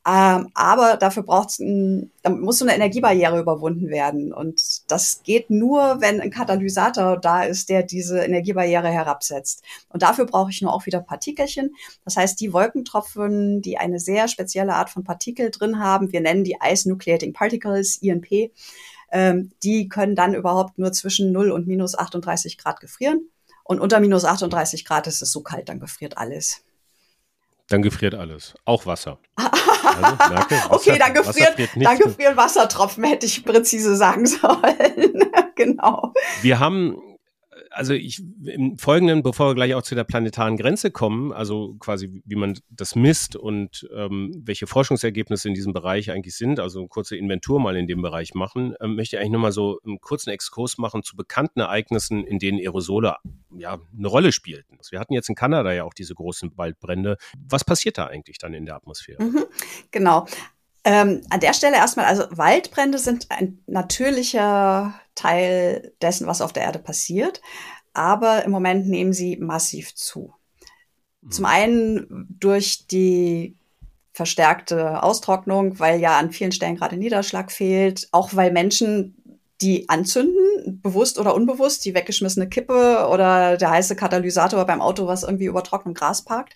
Ähm, 0.08 0.50
aber 0.54 0.96
dafür 0.98 1.24
braucht's 1.24 1.58
ein, 1.58 2.12
da 2.22 2.30
muss 2.30 2.58
so 2.58 2.64
eine 2.64 2.76
Energiebarriere 2.76 3.40
überwunden 3.40 3.88
werden. 3.88 4.32
Und 4.32 4.88
das 4.88 5.22
geht 5.24 5.50
nur, 5.50 6.00
wenn 6.00 6.20
ein 6.20 6.30
Katalysator 6.30 7.18
da 7.18 7.42
ist, 7.42 7.68
der 7.68 7.82
diese 7.82 8.20
Energiebarriere 8.20 8.88
herabsetzt. 8.88 9.64
Und 9.88 10.02
dafür 10.02 10.26
brauche 10.26 10.50
ich 10.52 10.62
nur 10.62 10.72
auch 10.72 10.86
wieder 10.86 11.00
Partikelchen. 11.00 11.74
Das 12.04 12.16
heißt, 12.16 12.40
die 12.40 12.52
Wolkentropfen, 12.52 13.62
die 13.62 13.78
eine 13.78 13.98
sehr 13.98 14.28
spezielle 14.28 14.74
Art 14.74 14.90
von 14.90 15.02
Partikel 15.02 15.50
drin 15.50 15.80
haben, 15.80 16.12
wir 16.12 16.20
nennen 16.20 16.44
die 16.44 16.58
Ice 16.62 16.88
Nucleating 16.88 17.32
Particles, 17.32 17.96
INP, 17.96 18.52
ähm, 19.10 19.50
die 19.64 19.88
können 19.88 20.14
dann 20.14 20.34
überhaupt 20.34 20.78
nur 20.78 20.92
zwischen 20.92 21.32
0 21.32 21.50
und 21.50 21.66
minus 21.66 21.98
38 21.98 22.58
Grad 22.58 22.78
gefrieren. 22.78 23.28
Und 23.64 23.80
unter 23.80 23.98
minus 23.98 24.24
38 24.24 24.84
Grad 24.84 25.08
ist 25.08 25.20
es 25.20 25.32
so 25.32 25.42
kalt, 25.42 25.68
dann 25.68 25.80
gefriert 25.80 26.16
alles. 26.16 26.62
Dann 27.68 27.82
gefriert 27.82 28.14
alles, 28.14 28.54
auch 28.64 28.86
Wasser. 28.86 29.18
Also, 29.86 30.34
merke, 30.34 30.54
Wasser 30.56 30.72
okay, 30.72 30.98
dann 30.98 31.14
gefriert, 31.14 31.58
Wasser 31.58 31.80
dann 31.80 31.98
gefrieren 31.98 32.36
Wassertropfen, 32.36 33.04
hätte 33.04 33.24
ich 33.24 33.44
präzise 33.44 33.96
sagen 33.96 34.26
sollen. 34.26 35.30
genau. 35.54 36.12
Wir 36.42 36.58
haben 36.58 36.98
also 37.76 37.92
ich 37.92 38.22
im 38.44 38.78
Folgenden, 38.78 39.22
bevor 39.22 39.50
wir 39.50 39.54
gleich 39.54 39.74
auch 39.74 39.82
zu 39.82 39.94
der 39.94 40.04
planetaren 40.04 40.56
Grenze 40.56 40.90
kommen, 40.90 41.32
also 41.32 41.74
quasi 41.78 42.22
wie 42.24 42.34
man 42.34 42.58
das 42.70 42.96
misst 42.96 43.36
und 43.36 43.88
ähm, 43.94 44.32
welche 44.44 44.66
Forschungsergebnisse 44.66 45.48
in 45.48 45.54
diesem 45.54 45.72
Bereich 45.72 46.10
eigentlich 46.10 46.36
sind, 46.36 46.58
also 46.58 46.80
eine 46.80 46.88
kurze 46.88 47.16
Inventur 47.16 47.60
mal 47.60 47.76
in 47.76 47.86
dem 47.86 48.00
Bereich 48.00 48.34
machen, 48.34 48.74
ähm, 48.80 48.96
möchte 48.96 49.16
ich 49.16 49.20
eigentlich 49.20 49.32
nochmal 49.32 49.52
so 49.52 49.78
einen 49.84 50.00
kurzen 50.00 50.30
Exkurs 50.30 50.78
machen 50.78 51.02
zu 51.02 51.16
bekannten 51.16 51.60
Ereignissen, 51.60 52.24
in 52.24 52.38
denen 52.38 52.58
Aerosole 52.58 53.16
ja 53.56 53.78
eine 53.96 54.08
Rolle 54.08 54.32
spielten. 54.32 54.78
Wir 54.90 55.00
hatten 55.00 55.12
jetzt 55.12 55.28
in 55.28 55.34
Kanada 55.34 55.72
ja 55.72 55.84
auch 55.84 55.94
diese 55.94 56.14
großen 56.14 56.56
Waldbrände. 56.56 57.18
Was 57.48 57.64
passiert 57.64 57.98
da 57.98 58.06
eigentlich 58.06 58.38
dann 58.38 58.54
in 58.54 58.64
der 58.64 58.76
Atmosphäre? 58.76 59.22
Mhm, 59.22 59.44
genau. 59.90 60.26
Ähm, 60.86 61.22
an 61.30 61.40
der 61.40 61.52
Stelle 61.52 61.74
erstmal, 61.74 62.06
also 62.06 62.26
Waldbrände 62.30 62.98
sind 62.98 63.26
ein 63.32 63.58
natürlicher 63.66 64.94
Teil 65.16 65.92
dessen, 66.00 66.28
was 66.28 66.40
auf 66.40 66.52
der 66.52 66.62
Erde 66.62 66.78
passiert, 66.78 67.42
aber 67.92 68.44
im 68.44 68.52
Moment 68.52 68.86
nehmen 68.86 69.12
sie 69.12 69.36
massiv 69.36 69.96
zu. 69.96 70.32
Zum 71.28 71.42
mhm. 71.42 71.50
einen 71.50 72.26
durch 72.38 72.86
die 72.86 73.56
verstärkte 74.12 75.02
Austrocknung, 75.02 75.80
weil 75.80 75.98
ja 75.98 76.18
an 76.18 76.30
vielen 76.30 76.52
Stellen 76.52 76.76
gerade 76.76 76.96
Niederschlag 76.96 77.50
fehlt, 77.50 78.06
auch 78.12 78.34
weil 78.34 78.52
Menschen 78.52 79.40
die 79.60 79.88
anzünden, 79.88 80.80
bewusst 80.82 81.18
oder 81.18 81.34
unbewusst, 81.34 81.84
die 81.84 81.94
weggeschmissene 81.94 82.48
Kippe 82.48 83.08
oder 83.10 83.56
der 83.56 83.70
heiße 83.70 83.96
Katalysator 83.96 84.64
beim 84.64 84.80
Auto, 84.80 85.08
was 85.08 85.24
irgendwie 85.24 85.46
über 85.46 85.64
trockenem 85.64 85.94
Gras 85.94 86.24
parkt. 86.24 86.54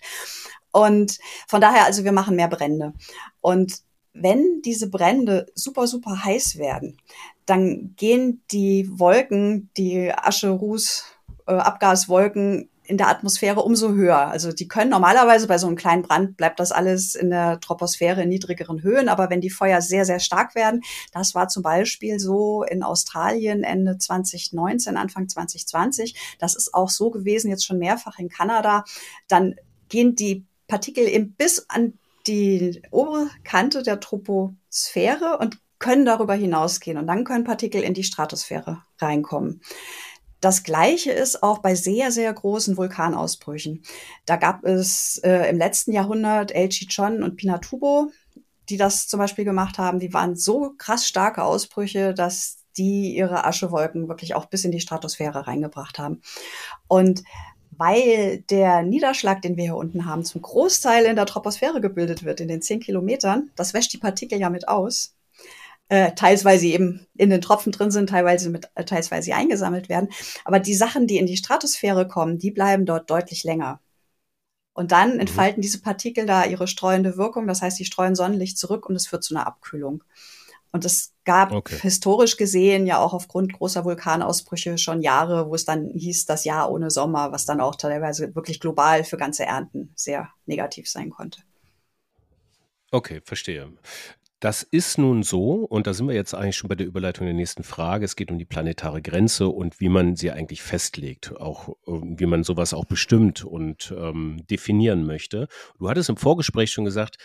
Und 0.71 1.17
von 1.49 1.59
daher, 1.59 1.83
also 1.83 2.05
wir 2.05 2.13
machen 2.13 2.37
mehr 2.37 2.47
Brände. 2.47 2.93
Und 3.41 3.81
wenn 4.13 4.61
diese 4.63 4.89
Brände 4.89 5.47
super, 5.55 5.87
super 5.87 6.23
heiß 6.23 6.57
werden, 6.57 6.97
dann 7.45 7.93
gehen 7.95 8.43
die 8.51 8.89
Wolken, 8.91 9.69
die 9.77 10.13
Asche, 10.13 10.49
Ruß, 10.49 11.05
äh, 11.47 11.53
Abgaswolken 11.53 12.69
in 12.83 12.97
der 12.97 13.07
Atmosphäre 13.07 13.61
umso 13.61 13.93
höher. 13.93 14.17
Also 14.17 14.51
die 14.51 14.67
können 14.67 14.89
normalerweise 14.89 15.47
bei 15.47 15.57
so 15.57 15.67
einem 15.67 15.77
kleinen 15.77 16.01
Brand 16.01 16.35
bleibt 16.35 16.59
das 16.59 16.73
alles 16.73 17.15
in 17.15 17.29
der 17.29 17.59
Troposphäre 17.61 18.23
in 18.23 18.29
niedrigeren 18.29 18.83
Höhen, 18.83 19.07
aber 19.07 19.29
wenn 19.29 19.39
die 19.39 19.49
Feuer 19.49 19.81
sehr, 19.81 20.03
sehr 20.03 20.19
stark 20.19 20.55
werden, 20.55 20.81
das 21.13 21.33
war 21.33 21.47
zum 21.47 21.63
Beispiel 21.63 22.19
so 22.19 22.63
in 22.63 22.83
Australien 22.83 23.63
Ende 23.63 23.97
2019, 23.97 24.97
Anfang 24.97 25.29
2020, 25.29 26.35
das 26.37 26.55
ist 26.55 26.73
auch 26.73 26.89
so 26.89 27.11
gewesen, 27.11 27.49
jetzt 27.49 27.65
schon 27.65 27.77
mehrfach 27.77 28.19
in 28.19 28.27
Kanada, 28.27 28.83
dann 29.29 29.55
gehen 29.87 30.15
die 30.15 30.45
Partikel 30.67 31.07
eben 31.07 31.33
bis 31.33 31.65
an 31.69 31.93
die 32.27 32.81
obere 32.91 33.29
Kante 33.43 33.83
der 33.83 33.99
Troposphäre 33.99 35.37
und 35.39 35.59
können 35.79 36.05
darüber 36.05 36.33
hinausgehen. 36.33 36.97
Und 36.97 37.07
dann 37.07 37.23
können 37.23 37.43
Partikel 37.43 37.81
in 37.81 37.93
die 37.93 38.03
Stratosphäre 38.03 38.83
reinkommen. 38.99 39.61
Das 40.39 40.63
Gleiche 40.63 41.11
ist 41.11 41.43
auch 41.43 41.59
bei 41.59 41.75
sehr, 41.75 42.11
sehr 42.11 42.33
großen 42.33 42.77
Vulkanausbrüchen. 42.77 43.83
Da 44.25 44.37
gab 44.37 44.63
es 44.63 45.19
äh, 45.23 45.49
im 45.49 45.57
letzten 45.57 45.91
Jahrhundert 45.91 46.51
El 46.51 46.69
Chichon 46.69 47.21
und 47.21 47.35
Pinatubo, 47.35 48.11
die 48.69 48.77
das 48.77 49.07
zum 49.07 49.19
Beispiel 49.19 49.45
gemacht 49.45 49.77
haben. 49.77 49.99
Die 49.99 50.13
waren 50.13 50.35
so 50.35 50.73
krass 50.77 51.07
starke 51.07 51.43
Ausbrüche, 51.43 52.13
dass 52.13 52.57
die 52.77 53.15
ihre 53.15 53.45
Aschewolken 53.45 54.07
wirklich 54.07 54.33
auch 54.33 54.45
bis 54.45 54.65
in 54.65 54.71
die 54.71 54.79
Stratosphäre 54.79 55.45
reingebracht 55.45 55.99
haben. 55.99 56.21
Und 56.87 57.23
weil 57.81 58.43
der 58.51 58.83
Niederschlag, 58.83 59.41
den 59.41 59.57
wir 59.57 59.63
hier 59.63 59.75
unten 59.75 60.05
haben, 60.05 60.23
zum 60.23 60.43
Großteil 60.43 61.05
in 61.05 61.15
der 61.15 61.25
Troposphäre 61.25 61.81
gebildet 61.81 62.23
wird, 62.23 62.39
in 62.39 62.47
den 62.47 62.61
zehn 62.61 62.79
Kilometern, 62.79 63.49
das 63.55 63.73
wäscht 63.73 63.91
die 63.91 63.97
Partikel 63.97 64.39
ja 64.39 64.51
mit 64.51 64.67
aus. 64.67 65.15
Äh, 65.89 66.13
teils, 66.13 66.45
weil 66.45 66.59
sie 66.59 66.73
eben 66.73 67.07
in 67.17 67.31
den 67.31 67.41
Tropfen 67.41 67.71
drin 67.71 67.89
sind, 67.89 68.11
teilweise 68.11 68.51
mit, 68.51 68.69
äh, 68.75 68.85
teils, 68.85 69.09
weil 69.09 69.23
sie 69.23 69.33
eingesammelt 69.33 69.89
werden. 69.89 70.09
Aber 70.45 70.59
die 70.59 70.75
Sachen, 70.75 71.07
die 71.07 71.17
in 71.17 71.25
die 71.25 71.37
Stratosphäre 71.37 72.07
kommen, 72.07 72.37
die 72.37 72.51
bleiben 72.51 72.85
dort 72.85 73.09
deutlich 73.09 73.43
länger. 73.43 73.81
Und 74.73 74.91
dann 74.91 75.15
mhm. 75.15 75.21
entfalten 75.21 75.63
diese 75.63 75.81
Partikel 75.81 76.27
da 76.27 76.45
ihre 76.45 76.67
streuende 76.67 77.17
Wirkung. 77.17 77.47
Das 77.47 77.63
heißt, 77.63 77.77
sie 77.77 77.85
streuen 77.85 78.13
Sonnenlicht 78.13 78.59
zurück 78.59 78.87
und 78.87 78.95
es 78.95 79.07
führt 79.07 79.23
zu 79.23 79.35
einer 79.35 79.47
Abkühlung. 79.47 80.03
Und 80.71 80.85
es 80.85 81.13
gab 81.25 81.51
okay. 81.51 81.77
historisch 81.81 82.37
gesehen 82.37 82.87
ja 82.87 82.99
auch 82.99 83.13
aufgrund 83.13 83.53
großer 83.53 83.83
Vulkanausbrüche 83.83 84.77
schon 84.77 85.01
Jahre, 85.01 85.49
wo 85.49 85.55
es 85.55 85.65
dann 85.65 85.89
hieß, 85.89 86.25
das 86.25 86.45
Jahr 86.45 86.71
ohne 86.71 86.89
Sommer, 86.89 87.31
was 87.31 87.45
dann 87.45 87.59
auch 87.59 87.75
teilweise 87.75 88.33
wirklich 88.35 88.59
global 88.59 89.03
für 89.03 89.17
ganze 89.17 89.43
Ernten 89.43 89.91
sehr 89.95 90.29
negativ 90.45 90.89
sein 90.89 91.09
konnte. 91.09 91.41
Okay, 92.91 93.21
verstehe. 93.23 93.71
Das 94.41 94.63
ist 94.63 94.97
nun 94.97 95.21
so, 95.21 95.65
und 95.65 95.85
da 95.85 95.93
sind 95.93 96.07
wir 96.07 96.15
jetzt 96.15 96.33
eigentlich 96.33 96.57
schon 96.57 96.67
bei 96.67 96.73
der 96.73 96.87
Überleitung 96.87 97.27
der 97.27 97.35
nächsten 97.35 97.63
Frage. 97.63 98.05
Es 98.05 98.15
geht 98.15 98.31
um 98.31 98.39
die 98.39 98.45
planetare 98.45 98.99
Grenze 98.99 99.47
und 99.47 99.79
wie 99.79 99.87
man 99.87 100.15
sie 100.15 100.31
eigentlich 100.31 100.63
festlegt, 100.63 101.39
auch 101.39 101.75
ähm, 101.85 102.19
wie 102.19 102.25
man 102.25 102.43
sowas 102.43 102.73
auch 102.73 102.85
bestimmt 102.85 103.45
und 103.45 103.93
ähm, 103.95 104.43
definieren 104.49 105.05
möchte. 105.05 105.47
Du 105.77 105.87
hattest 105.87 106.09
im 106.09 106.17
Vorgespräch 106.17 106.71
schon 106.71 106.85
gesagt, 106.85 107.17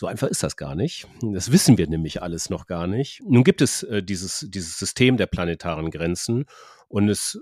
so 0.00 0.06
einfach 0.06 0.28
ist 0.28 0.42
das 0.42 0.56
gar 0.56 0.74
nicht. 0.74 1.06
Das 1.20 1.52
wissen 1.52 1.76
wir 1.76 1.86
nämlich 1.86 2.22
alles 2.22 2.48
noch 2.48 2.66
gar 2.66 2.86
nicht. 2.86 3.20
Nun 3.28 3.44
gibt 3.44 3.60
es 3.60 3.82
äh, 3.82 4.02
dieses, 4.02 4.46
dieses 4.48 4.78
System 4.78 5.18
der 5.18 5.26
planetaren 5.26 5.90
Grenzen 5.90 6.46
und 6.88 7.10
es 7.10 7.38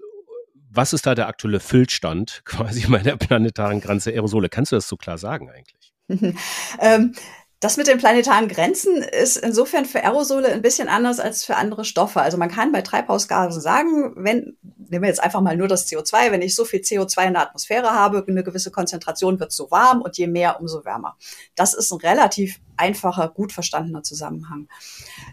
was 0.70 0.92
ist 0.92 1.06
da 1.06 1.14
der 1.14 1.28
aktuelle 1.28 1.60
Füllstand 1.60 2.42
quasi 2.44 2.88
bei 2.88 2.98
der 2.98 3.16
planetaren 3.16 3.80
Grenze 3.80 4.10
Aerosole? 4.10 4.48
Kannst 4.48 4.72
du 4.72 4.76
das 4.76 4.88
so 4.88 4.96
klar 4.96 5.18
sagen 5.18 5.48
eigentlich? 5.50 5.94
ähm, 6.80 7.14
das 7.60 7.76
mit 7.76 7.88
den 7.88 7.98
planetaren 7.98 8.46
Grenzen 8.46 9.02
ist 9.02 9.36
insofern 9.36 9.84
für 9.84 10.04
Aerosole 10.04 10.48
ein 10.52 10.62
bisschen 10.62 10.88
anders 10.88 11.18
als 11.18 11.44
für 11.44 11.56
andere 11.56 11.84
Stoffe. 11.84 12.20
Also 12.20 12.38
man 12.38 12.50
kann 12.50 12.70
bei 12.70 12.82
Treibhausgasen 12.82 13.60
sagen, 13.60 14.12
wenn, 14.16 14.56
nehmen 14.62 15.02
wir 15.02 15.08
jetzt 15.08 15.22
einfach 15.22 15.40
mal 15.40 15.56
nur 15.56 15.66
das 15.66 15.88
CO2, 15.88 16.30
wenn 16.30 16.42
ich 16.42 16.54
so 16.54 16.64
viel 16.64 16.80
CO2 16.80 17.26
in 17.26 17.32
der 17.32 17.42
Atmosphäre 17.42 17.90
habe, 17.90 18.24
eine 18.28 18.44
gewisse 18.44 18.70
Konzentration 18.70 19.40
wird 19.40 19.50
so 19.50 19.72
warm 19.72 20.02
und 20.02 20.16
je 20.16 20.28
mehr, 20.28 20.60
umso 20.60 20.84
wärmer. 20.84 21.16
Das 21.56 21.74
ist 21.74 21.90
ein 21.90 21.98
relativ 21.98 22.60
einfacher, 22.76 23.28
gut 23.28 23.52
verstandener 23.52 24.04
Zusammenhang. 24.04 24.68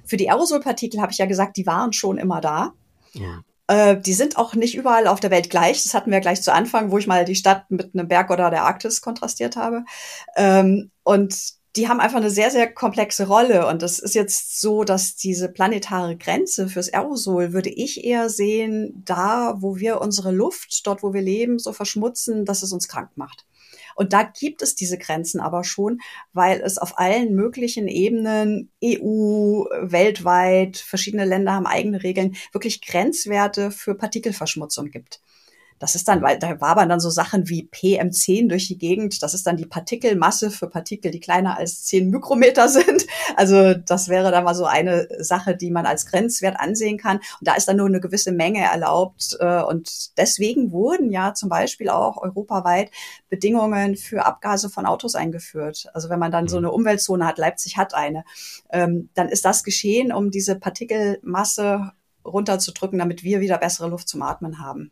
Für 0.03 0.17
die 0.17 0.31
Aerosolpartikel 0.31 1.01
habe 1.01 1.11
ich 1.11 1.19
ja 1.19 1.27
gesagt, 1.27 1.57
die 1.57 1.67
waren 1.67 1.93
schon 1.93 2.17
immer 2.17 2.41
da. 2.41 2.73
Ja. 3.13 3.43
Äh, 3.67 4.01
die 4.01 4.13
sind 4.13 4.37
auch 4.37 4.55
nicht 4.55 4.75
überall 4.75 5.05
auf 5.05 5.19
der 5.19 5.29
Welt 5.29 5.51
gleich. 5.51 5.83
Das 5.83 5.93
hatten 5.93 6.09
wir 6.09 6.21
gleich 6.21 6.41
zu 6.41 6.51
Anfang, 6.51 6.89
wo 6.89 6.97
ich 6.97 7.05
mal 7.05 7.23
die 7.23 7.35
Stadt 7.35 7.69
mit 7.69 7.93
einem 7.93 8.07
Berg 8.07 8.31
oder 8.31 8.49
der 8.49 8.63
Arktis 8.63 9.01
kontrastiert 9.01 9.55
habe. 9.57 9.83
Ähm, 10.35 10.89
und 11.03 11.55
die 11.75 11.89
haben 11.89 11.99
einfach 11.99 12.17
eine 12.17 12.29
sehr, 12.29 12.51
sehr 12.51 12.71
komplexe 12.71 13.27
Rolle. 13.27 13.67
Und 13.67 13.81
das 13.81 13.99
ist 13.99 14.15
jetzt 14.15 14.61
so, 14.61 14.83
dass 14.83 15.15
diese 15.15 15.49
planetare 15.49 16.15
Grenze 16.15 16.69
fürs 16.69 16.93
Aerosol 16.93 17.53
würde 17.53 17.69
ich 17.69 18.03
eher 18.03 18.29
sehen, 18.29 19.03
da, 19.05 19.55
wo 19.59 19.77
wir 19.77 19.99
unsere 20.01 20.31
Luft, 20.31 20.85
dort, 20.87 21.03
wo 21.03 21.13
wir 21.13 21.21
leben, 21.21 21.59
so 21.59 21.73
verschmutzen, 21.73 22.45
dass 22.45 22.63
es 22.63 22.71
uns 22.71 22.87
krank 22.87 23.11
macht. 23.15 23.45
Und 23.95 24.11
da 24.11 24.23
gibt 24.23 24.61
es 24.61 24.75
diese 24.75 24.97
Grenzen 24.97 25.39
aber 25.39 25.63
schon, 25.63 25.99
weil 26.33 26.59
es 26.61 26.77
auf 26.77 26.99
allen 26.99 27.33
möglichen 27.33 27.87
Ebenen, 27.87 28.69
EU, 28.83 29.63
weltweit, 29.81 30.77
verschiedene 30.77 31.25
Länder 31.25 31.53
haben 31.53 31.65
eigene 31.65 32.03
Regeln, 32.03 32.35
wirklich 32.51 32.81
Grenzwerte 32.81 33.71
für 33.71 33.95
Partikelverschmutzung 33.95 34.91
gibt. 34.91 35.21
Das 35.79 35.95
ist 35.95 36.07
dann, 36.07 36.21
weil 36.21 36.39
da 36.39 36.61
wabern 36.61 36.87
dann 36.87 37.01
so 37.01 37.09
Sachen 37.09 37.49
wie 37.49 37.67
PM10 37.69 38.47
durch 38.47 38.67
die 38.67 38.77
Gegend. 38.77 39.21
Das 39.21 39.33
ist 39.33 39.45
dann 39.45 39.57
die 39.57 39.65
Partikelmasse 39.65 40.49
für 40.49 40.69
Partikel, 40.69 41.11
die 41.11 41.19
kleiner 41.19 41.57
als 41.57 41.83
10 41.85 42.09
Mikrometer 42.09 42.69
sind. 42.69 43.05
Also 43.37 43.73
das 43.73 44.07
wäre 44.07 44.31
dann 44.31 44.45
mal 44.45 44.55
so 44.55 44.65
eine 44.65 45.09
Sache, 45.19 45.57
die 45.57 45.69
man 45.69 45.85
als 45.85 46.05
Grenzwert 46.05 46.57
ansehen 46.57 46.97
kann. 46.97 47.17
Und 47.17 47.47
da 47.47 47.55
ist 47.55 47.67
dann 47.67 47.75
nur 47.75 47.87
eine 47.87 47.99
gewisse 47.99 48.31
Menge 48.31 48.61
erlaubt. 48.61 49.35
Äh, 49.39 49.61
und 49.61 50.17
deswegen 50.17 50.71
wurden 50.71 51.11
ja 51.11 51.33
zum 51.33 51.49
Beispiel 51.49 51.89
auch 51.89 52.17
europaweit 52.21 52.91
Bedingungen 53.27 53.97
für 53.97 54.25
Abgase 54.25 54.69
von 54.69 54.85
Autos 54.85 55.15
eingeführt. 55.15 55.87
Also 55.93 56.09
wenn 56.09 56.19
man 56.19 56.31
dann 56.31 56.47
so 56.47 56.57
mhm. 56.57 56.65
eine 56.65 56.71
Umweltzone 56.71 57.25
hat, 57.25 57.37
Leipzig 57.37 57.77
hat 57.77 57.93
eine, 57.93 58.23
ähm, 58.71 59.09
dann 59.15 59.27
ist 59.27 59.43
das 59.43 59.63
geschehen, 59.63 60.13
um 60.13 60.31
diese 60.31 60.55
Partikelmasse 60.55 61.91
runterzudrücken, 62.23 62.99
damit 62.99 63.23
wir 63.23 63.39
wieder 63.41 63.57
bessere 63.57 63.89
Luft 63.89 64.07
zum 64.07 64.21
Atmen 64.21 64.59
haben. 64.59 64.91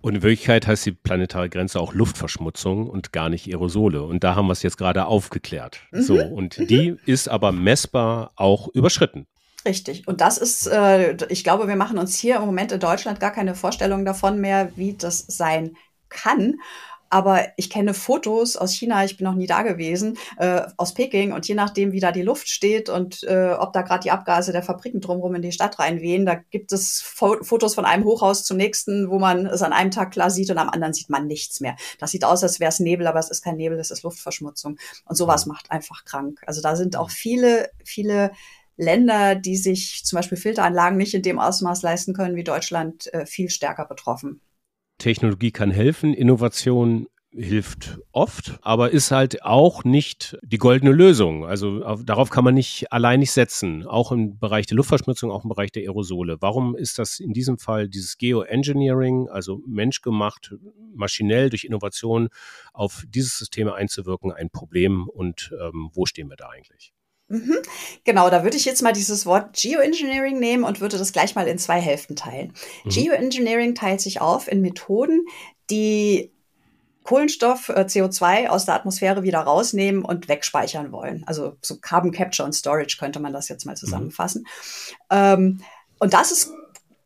Und 0.00 0.16
in 0.16 0.22
Wirklichkeit 0.22 0.66
heißt 0.66 0.86
die 0.86 0.92
planetare 0.92 1.48
Grenze 1.48 1.80
auch 1.80 1.94
Luftverschmutzung 1.94 2.88
und 2.88 3.12
gar 3.12 3.28
nicht 3.28 3.46
Aerosole. 3.46 4.02
Und 4.02 4.24
da 4.24 4.34
haben 4.34 4.46
wir 4.46 4.52
es 4.52 4.62
jetzt 4.62 4.78
gerade 4.78 5.06
aufgeklärt. 5.06 5.80
Mhm. 5.90 6.02
So, 6.02 6.22
und 6.22 6.58
mhm. 6.58 6.66
die 6.66 6.96
ist 7.06 7.28
aber 7.28 7.52
messbar 7.52 8.32
auch 8.36 8.68
überschritten. 8.68 9.26
Richtig. 9.64 10.06
Und 10.06 10.20
das 10.20 10.38
ist, 10.38 10.66
äh, 10.66 11.16
ich 11.28 11.44
glaube, 11.44 11.68
wir 11.68 11.76
machen 11.76 11.98
uns 11.98 12.16
hier 12.18 12.36
im 12.36 12.46
Moment 12.46 12.72
in 12.72 12.80
Deutschland 12.80 13.20
gar 13.20 13.32
keine 13.32 13.54
Vorstellung 13.54 14.04
davon 14.04 14.40
mehr, 14.40 14.72
wie 14.76 14.94
das 14.94 15.24
sein 15.26 15.76
kann. 16.08 16.56
Aber 17.10 17.46
ich 17.56 17.70
kenne 17.70 17.94
Fotos 17.94 18.56
aus 18.56 18.72
China, 18.72 19.04
ich 19.04 19.16
bin 19.16 19.24
noch 19.24 19.34
nie 19.34 19.46
da 19.46 19.62
gewesen, 19.62 20.18
äh, 20.36 20.62
aus 20.76 20.94
Peking 20.94 21.32
und 21.32 21.48
je 21.48 21.54
nachdem, 21.54 21.92
wie 21.92 22.00
da 22.00 22.12
die 22.12 22.22
Luft 22.22 22.48
steht 22.48 22.88
und 22.88 23.22
äh, 23.24 23.54
ob 23.58 23.72
da 23.72 23.82
gerade 23.82 24.02
die 24.02 24.10
Abgase 24.10 24.52
der 24.52 24.62
Fabriken 24.62 25.00
drumherum 25.00 25.34
in 25.34 25.42
die 25.42 25.52
Stadt 25.52 25.78
reinwehen, 25.78 26.26
da 26.26 26.34
gibt 26.34 26.72
es 26.72 27.00
Fo 27.00 27.36
Fotos 27.42 27.74
von 27.74 27.84
einem 27.84 28.04
Hochhaus 28.04 28.44
zum 28.44 28.56
nächsten, 28.56 29.10
wo 29.10 29.18
man 29.18 29.46
es 29.46 29.62
an 29.62 29.72
einem 29.72 29.90
Tag 29.90 30.10
klar 30.10 30.30
sieht 30.30 30.50
und 30.50 30.58
am 30.58 30.68
anderen 30.68 30.92
sieht 30.92 31.10
man 31.10 31.26
nichts 31.26 31.60
mehr. 31.60 31.76
Das 31.98 32.10
sieht 32.10 32.24
aus, 32.24 32.42
als 32.42 32.60
wäre 32.60 32.70
es 32.70 32.80
Nebel, 32.80 33.06
aber 33.06 33.18
es 33.18 33.30
ist 33.30 33.42
kein 33.42 33.56
Nebel, 33.56 33.78
es 33.78 33.90
ist 33.90 34.02
Luftverschmutzung. 34.02 34.78
Und 35.04 35.16
sowas 35.16 35.46
macht 35.46 35.70
einfach 35.70 36.04
krank. 36.04 36.40
Also 36.46 36.60
da 36.60 36.76
sind 36.76 36.96
auch 36.96 37.10
viele, 37.10 37.70
viele 37.84 38.32
Länder, 38.76 39.34
die 39.34 39.56
sich 39.56 40.04
zum 40.04 40.16
Beispiel 40.18 40.38
Filteranlagen 40.38 40.96
nicht 40.96 41.14
in 41.14 41.22
dem 41.22 41.38
Ausmaß 41.38 41.82
leisten 41.82 42.14
können 42.14 42.36
wie 42.36 42.44
Deutschland, 42.44 43.12
äh, 43.12 43.26
viel 43.26 43.50
stärker 43.50 43.84
betroffen. 43.84 44.40
Technologie 44.98 45.52
kann 45.52 45.70
helfen, 45.70 46.14
Innovation 46.14 47.06
hilft 47.30 48.00
oft, 48.10 48.58
aber 48.62 48.90
ist 48.90 49.10
halt 49.10 49.42
auch 49.42 49.84
nicht 49.84 50.38
die 50.42 50.56
goldene 50.56 50.92
Lösung. 50.92 51.44
Also 51.44 51.84
auf, 51.84 52.04
darauf 52.04 52.30
kann 52.30 52.42
man 52.42 52.54
nicht 52.54 52.90
allein 52.90 53.20
nicht 53.20 53.32
setzen, 53.32 53.86
auch 53.86 54.12
im 54.12 54.38
Bereich 54.38 54.66
der 54.66 54.76
Luftverschmutzung, 54.76 55.30
auch 55.30 55.44
im 55.44 55.50
Bereich 55.50 55.70
der 55.70 55.82
Aerosole. 55.82 56.38
Warum 56.40 56.74
ist 56.74 56.98
das 56.98 57.20
in 57.20 57.32
diesem 57.32 57.58
Fall 57.58 57.88
dieses 57.88 58.16
Geoengineering, 58.16 59.28
also 59.28 59.60
menschgemacht, 59.66 60.54
maschinell 60.94 61.50
durch 61.50 61.64
Innovation 61.64 62.28
auf 62.72 63.04
dieses 63.06 63.38
System 63.38 63.68
einzuwirken, 63.68 64.32
ein 64.32 64.50
Problem 64.50 65.08
und 65.08 65.52
ähm, 65.60 65.90
wo 65.92 66.06
stehen 66.06 66.28
wir 66.28 66.36
da 66.36 66.48
eigentlich? 66.48 66.92
Mhm. 67.28 67.58
Genau, 68.04 68.30
da 68.30 68.42
würde 68.42 68.56
ich 68.56 68.64
jetzt 68.64 68.82
mal 68.82 68.92
dieses 68.92 69.26
Wort 69.26 69.54
Geoengineering 69.54 70.38
nehmen 70.38 70.64
und 70.64 70.80
würde 70.80 70.98
das 70.98 71.12
gleich 71.12 71.34
mal 71.34 71.46
in 71.46 71.58
zwei 71.58 71.80
Hälften 71.80 72.16
teilen. 72.16 72.54
Mhm. 72.84 72.90
Geoengineering 72.90 73.74
teilt 73.74 74.00
sich 74.00 74.20
auf 74.20 74.48
in 74.48 74.62
Methoden, 74.62 75.26
die 75.70 76.32
Kohlenstoff, 77.04 77.70
äh, 77.70 77.86
CO2 77.86 78.48
aus 78.48 78.66
der 78.66 78.74
Atmosphäre 78.74 79.22
wieder 79.22 79.40
rausnehmen 79.40 80.04
und 80.04 80.28
wegspeichern 80.28 80.92
wollen. 80.92 81.24
Also 81.26 81.56
so 81.62 81.78
Carbon 81.80 82.12
Capture 82.12 82.44
und 82.44 82.52
Storage 82.52 82.96
könnte 82.98 83.18
man 83.18 83.32
das 83.32 83.48
jetzt 83.48 83.64
mal 83.64 83.72
mhm. 83.72 83.76
zusammenfassen. 83.76 84.42
Mhm. 84.42 85.06
Ähm, 85.10 85.60
und 85.98 86.12
das 86.12 86.32
ist, 86.32 86.52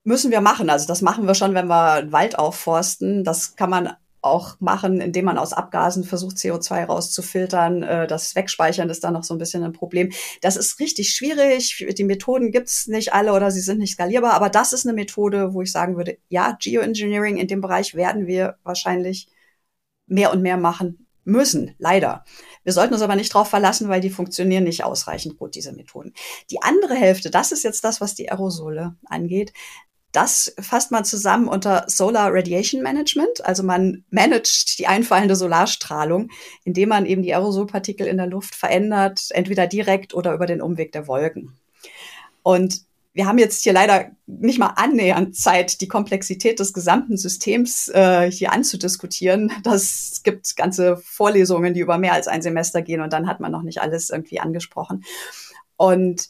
müssen 0.04 0.30
wir 0.30 0.40
machen. 0.40 0.70
Also 0.70 0.86
das 0.86 1.02
machen 1.02 1.26
wir 1.26 1.34
schon, 1.34 1.54
wenn 1.54 1.68
wir 1.68 1.92
einen 1.92 2.12
Wald 2.12 2.38
aufforsten. 2.38 3.22
Das 3.22 3.54
kann 3.54 3.70
man 3.70 3.94
auch 4.22 4.58
machen, 4.60 5.00
indem 5.00 5.26
man 5.26 5.36
aus 5.36 5.52
Abgasen 5.52 6.04
versucht, 6.04 6.36
CO2 6.36 6.84
rauszufiltern. 6.84 7.82
Äh, 7.82 8.06
das 8.06 8.34
Wegspeichern 8.34 8.88
ist 8.88 9.04
dann 9.04 9.14
noch 9.14 9.24
so 9.24 9.34
ein 9.34 9.38
bisschen 9.38 9.64
ein 9.64 9.72
Problem. 9.72 10.12
Das 10.40 10.56
ist 10.56 10.78
richtig 10.80 11.10
schwierig. 11.10 11.86
Die 11.98 12.04
Methoden 12.04 12.52
gibt's 12.52 12.86
nicht 12.86 13.12
alle 13.12 13.32
oder 13.32 13.50
sie 13.50 13.60
sind 13.60 13.78
nicht 13.78 13.94
skalierbar. 13.94 14.34
Aber 14.34 14.48
das 14.48 14.72
ist 14.72 14.86
eine 14.86 14.94
Methode, 14.94 15.54
wo 15.54 15.62
ich 15.62 15.72
sagen 15.72 15.96
würde, 15.96 16.18
ja, 16.28 16.56
Geoengineering 16.60 17.36
in 17.36 17.48
dem 17.48 17.60
Bereich 17.60 17.94
werden 17.94 18.26
wir 18.26 18.56
wahrscheinlich 18.62 19.28
mehr 20.06 20.32
und 20.32 20.42
mehr 20.42 20.56
machen 20.56 21.06
müssen, 21.24 21.74
leider. 21.78 22.24
Wir 22.64 22.72
sollten 22.72 22.94
uns 22.94 23.02
aber 23.02 23.16
nicht 23.16 23.34
darauf 23.34 23.48
verlassen, 23.48 23.88
weil 23.88 24.00
die 24.00 24.10
funktionieren 24.10 24.64
nicht 24.64 24.84
ausreichend 24.84 25.38
gut, 25.38 25.54
diese 25.54 25.72
Methoden. 25.72 26.12
Die 26.50 26.62
andere 26.62 26.94
Hälfte, 26.94 27.30
das 27.30 27.52
ist 27.52 27.62
jetzt 27.62 27.84
das, 27.84 28.00
was 28.00 28.14
die 28.14 28.30
Aerosole 28.30 28.96
angeht. 29.06 29.52
Das 30.12 30.54
fasst 30.60 30.90
man 30.90 31.06
zusammen 31.06 31.48
unter 31.48 31.84
Solar 31.88 32.32
Radiation 32.32 32.82
Management. 32.82 33.44
Also 33.44 33.62
man 33.62 34.04
managt 34.10 34.78
die 34.78 34.86
einfallende 34.86 35.36
Solarstrahlung, 35.36 36.30
indem 36.64 36.90
man 36.90 37.06
eben 37.06 37.22
die 37.22 37.34
Aerosolpartikel 37.34 38.06
in 38.06 38.18
der 38.18 38.26
Luft 38.26 38.54
verändert, 38.54 39.28
entweder 39.30 39.66
direkt 39.66 40.12
oder 40.12 40.34
über 40.34 40.46
den 40.46 40.60
Umweg 40.60 40.92
der 40.92 41.06
Wolken. 41.06 41.56
Und 42.42 42.82
wir 43.14 43.26
haben 43.26 43.38
jetzt 43.38 43.62
hier 43.62 43.72
leider 43.72 44.10
nicht 44.26 44.58
mal 44.58 44.74
annähernd 44.76 45.36
Zeit, 45.36 45.80
die 45.80 45.88
Komplexität 45.88 46.58
des 46.58 46.72
gesamten 46.72 47.16
Systems 47.16 47.88
äh, 47.88 48.30
hier 48.30 48.52
anzudiskutieren. 48.52 49.52
Das 49.62 50.22
gibt 50.22 50.56
ganze 50.56 50.96
Vorlesungen, 50.96 51.74
die 51.74 51.80
über 51.80 51.98
mehr 51.98 52.14
als 52.14 52.28
ein 52.28 52.42
Semester 52.42 52.82
gehen 52.82 53.00
und 53.00 53.12
dann 53.12 53.26
hat 53.26 53.40
man 53.40 53.52
noch 53.52 53.62
nicht 53.62 53.80
alles 53.80 54.10
irgendwie 54.10 54.40
angesprochen. 54.40 55.04
Und 55.76 56.28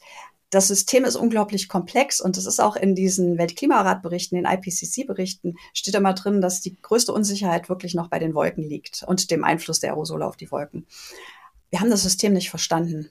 das 0.52 0.68
System 0.68 1.06
ist 1.06 1.16
unglaublich 1.16 1.66
komplex 1.70 2.20
und 2.20 2.36
es 2.36 2.44
ist 2.44 2.60
auch 2.60 2.76
in 2.76 2.94
diesen 2.94 3.38
Weltklimaratberichten, 3.38 4.36
den 4.36 4.44
IPCC-Berichten, 4.44 5.56
steht 5.72 5.94
immer 5.94 6.12
drin, 6.12 6.42
dass 6.42 6.60
die 6.60 6.76
größte 6.80 7.10
Unsicherheit 7.10 7.70
wirklich 7.70 7.94
noch 7.94 8.08
bei 8.08 8.18
den 8.18 8.34
Wolken 8.34 8.62
liegt 8.62 9.02
und 9.06 9.30
dem 9.30 9.44
Einfluss 9.44 9.80
der 9.80 9.92
Aerosole 9.92 10.26
auf 10.26 10.36
die 10.36 10.50
Wolken. 10.50 10.86
Wir 11.70 11.80
haben 11.80 11.88
das 11.88 12.02
System 12.02 12.34
nicht 12.34 12.50
verstanden. 12.50 13.10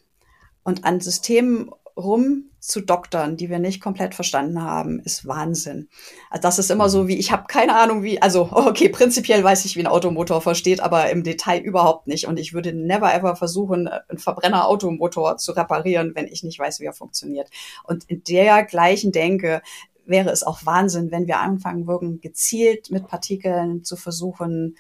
Und 0.64 0.86
an 0.86 1.00
Systemen 1.00 1.72
rum 2.04 2.46
zu 2.60 2.82
doktern, 2.82 3.38
die 3.38 3.50
wir 3.50 3.60
nicht 3.60 3.82
komplett 3.82 4.14
verstanden 4.14 4.62
haben, 4.62 5.00
ist 5.00 5.26
Wahnsinn. 5.26 5.90
Also 6.30 6.42
das 6.44 6.60
ist 6.60 6.70
immer 6.70 6.90
so 6.90 7.04
mhm. 7.04 7.08
wie, 7.08 7.18
ich 7.18 7.32
habe 7.32 7.46
keine 7.48 7.76
Ahnung 7.76 8.04
wie, 8.04 8.22
also 8.22 8.44
okay, 8.52 8.90
prinzipiell 8.90 9.44
weiß 9.44 9.66
ich, 9.66 9.76
wie 9.76 9.80
ein 9.82 9.88
Automotor 9.88 10.42
versteht, 10.42 10.80
aber 10.80 11.10
im 11.10 11.24
Detail 11.24 11.60
überhaupt 11.60 12.08
nicht. 12.08 12.28
Und 12.28 12.40
ich 12.40 12.54
würde 12.54 12.74
never 12.74 13.14
ever 13.14 13.36
versuchen, 13.36 13.88
einen 13.88 14.20
Verbrenner-Automotor 14.20 15.38
zu 15.38 15.54
reparieren, 15.54 16.14
wenn 16.14 16.28
ich 16.28 16.44
nicht 16.44 16.60
weiß, 16.60 16.80
wie 16.80 16.86
er 16.86 16.94
funktioniert. 16.94 17.50
Und 17.84 18.04
in 18.06 18.24
der 18.24 18.64
gleichen 18.64 19.12
Denke 19.12 19.62
wäre 20.06 20.30
es 20.30 20.44
auch 20.44 20.66
Wahnsinn, 20.66 21.12
wenn 21.12 21.28
wir 21.28 21.40
anfangen 21.40 21.88
würden, 21.88 22.22
gezielt 22.22 22.92
mit 22.92 23.08
Partikeln 23.08 23.84
zu 23.84 23.96
versuchen, 23.96 24.76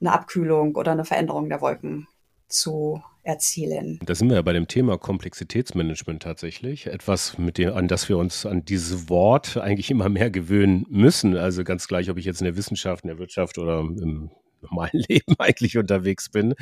eine 0.00 0.12
Abkühlung 0.12 0.74
oder 0.74 0.92
eine 0.92 1.04
Veränderung 1.04 1.48
der 1.48 1.60
Wolken 1.60 2.08
zu 2.48 3.02
erzielen. 3.22 3.98
Da 4.04 4.14
sind 4.14 4.28
wir 4.28 4.36
ja 4.36 4.42
bei 4.42 4.52
dem 4.52 4.68
Thema 4.68 4.98
Komplexitätsmanagement 4.98 6.22
tatsächlich. 6.22 6.86
Etwas, 6.86 7.38
mit 7.38 7.58
dem, 7.58 7.74
an 7.74 7.88
das 7.88 8.08
wir 8.08 8.18
uns 8.18 8.46
an 8.46 8.64
dieses 8.64 9.08
Wort 9.08 9.56
eigentlich 9.56 9.90
immer 9.90 10.08
mehr 10.08 10.30
gewöhnen 10.30 10.86
müssen. 10.88 11.36
Also 11.36 11.64
ganz 11.64 11.88
gleich, 11.88 12.10
ob 12.10 12.16
ich 12.16 12.24
jetzt 12.24 12.40
in 12.40 12.46
der 12.46 12.56
Wissenschaft, 12.56 13.04
in 13.04 13.08
der 13.08 13.18
Wirtschaft 13.18 13.58
oder 13.58 13.80
im 13.80 14.30
normalen 14.70 15.04
Leben 15.08 15.34
eigentlich 15.38 15.78
unterwegs 15.78 16.28
bin. 16.28 16.54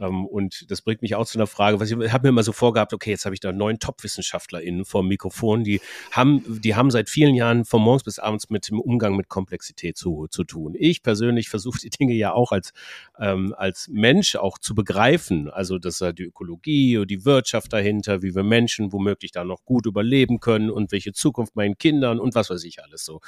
Ähm, 0.00 0.26
und 0.26 0.70
das 0.70 0.82
bringt 0.82 1.02
mich 1.02 1.14
auch 1.14 1.26
zu 1.26 1.38
einer 1.38 1.46
Frage, 1.46 1.80
was 1.80 1.90
ich 1.90 1.96
habe 2.12 2.26
mir 2.26 2.28
immer 2.30 2.42
so 2.42 2.52
vorgehabt, 2.52 2.92
okay, 2.92 3.10
jetzt 3.10 3.24
habe 3.24 3.34
ich 3.34 3.40
da 3.40 3.52
neun 3.52 3.78
Top-WissenschaftlerInnen 3.78 4.84
vor 4.84 5.02
dem 5.02 5.08
Mikrofon, 5.08 5.64
die 5.64 5.80
haben, 6.10 6.60
die 6.60 6.74
haben 6.74 6.90
seit 6.90 7.08
vielen 7.08 7.34
Jahren 7.34 7.64
von 7.64 7.82
morgens 7.82 8.04
bis 8.04 8.18
abends 8.18 8.50
mit 8.50 8.68
dem 8.68 8.80
Umgang 8.80 9.16
mit 9.16 9.28
Komplexität 9.28 9.96
zu, 9.96 10.26
zu 10.30 10.44
tun. 10.44 10.74
Ich 10.78 11.02
persönlich 11.02 11.48
versuche 11.48 11.78
die 11.78 11.90
Dinge 11.90 12.14
ja 12.14 12.32
auch 12.32 12.52
als, 12.52 12.72
ähm, 13.18 13.54
als 13.56 13.88
Mensch 13.88 14.36
auch 14.36 14.58
zu 14.58 14.74
begreifen. 14.74 15.50
Also, 15.50 15.78
dass 15.78 15.98
da 15.98 16.12
die 16.12 16.24
Ökologie 16.24 16.98
und 16.98 17.10
die 17.10 17.24
Wirtschaft 17.24 17.72
dahinter, 17.72 18.22
wie 18.22 18.34
wir 18.34 18.42
Menschen 18.42 18.92
womöglich 18.92 19.32
da 19.32 19.44
noch 19.44 19.64
gut 19.64 19.86
überleben 19.86 20.40
können 20.40 20.70
und 20.70 20.92
welche 20.92 21.12
Zukunft 21.12 21.56
meinen 21.56 21.78
Kindern 21.78 22.18
und 22.18 22.34
was 22.34 22.50
weiß 22.50 22.64
ich 22.64 22.82
alles 22.82 23.04
so. 23.04 23.20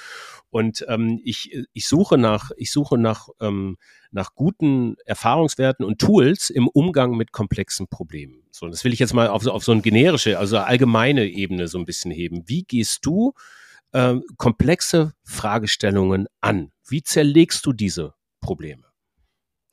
Und 0.50 0.84
ähm, 0.88 1.20
ich, 1.24 1.56
ich 1.72 1.88
suche 1.88 2.18
nach, 2.18 2.50
ich 2.56 2.70
suche 2.70 2.98
nach, 2.98 3.28
ähm, 3.40 3.76
nach 4.10 4.34
guten 4.34 4.96
Erfahrungswerten 5.04 5.84
und 5.84 5.98
Tools 5.98 6.50
im 6.50 6.68
Umgang 6.68 7.16
mit 7.16 7.32
komplexen 7.32 7.88
Problemen. 7.88 8.42
So, 8.50 8.68
das 8.68 8.84
will 8.84 8.92
ich 8.92 8.98
jetzt 8.98 9.14
mal 9.14 9.28
auf, 9.28 9.46
auf 9.46 9.64
so 9.64 9.72
eine 9.72 9.82
generische, 9.82 10.38
also 10.38 10.58
allgemeine 10.58 11.26
Ebene 11.26 11.68
so 11.68 11.78
ein 11.78 11.84
bisschen 11.84 12.10
heben. 12.10 12.44
Wie 12.46 12.64
gehst 12.64 13.00
du 13.02 13.34
ähm, 13.92 14.24
komplexe 14.36 15.12
Fragestellungen 15.24 16.26
an? 16.40 16.72
Wie 16.86 17.02
zerlegst 17.02 17.64
du 17.66 17.72
diese 17.72 18.14
Probleme, 18.40 18.84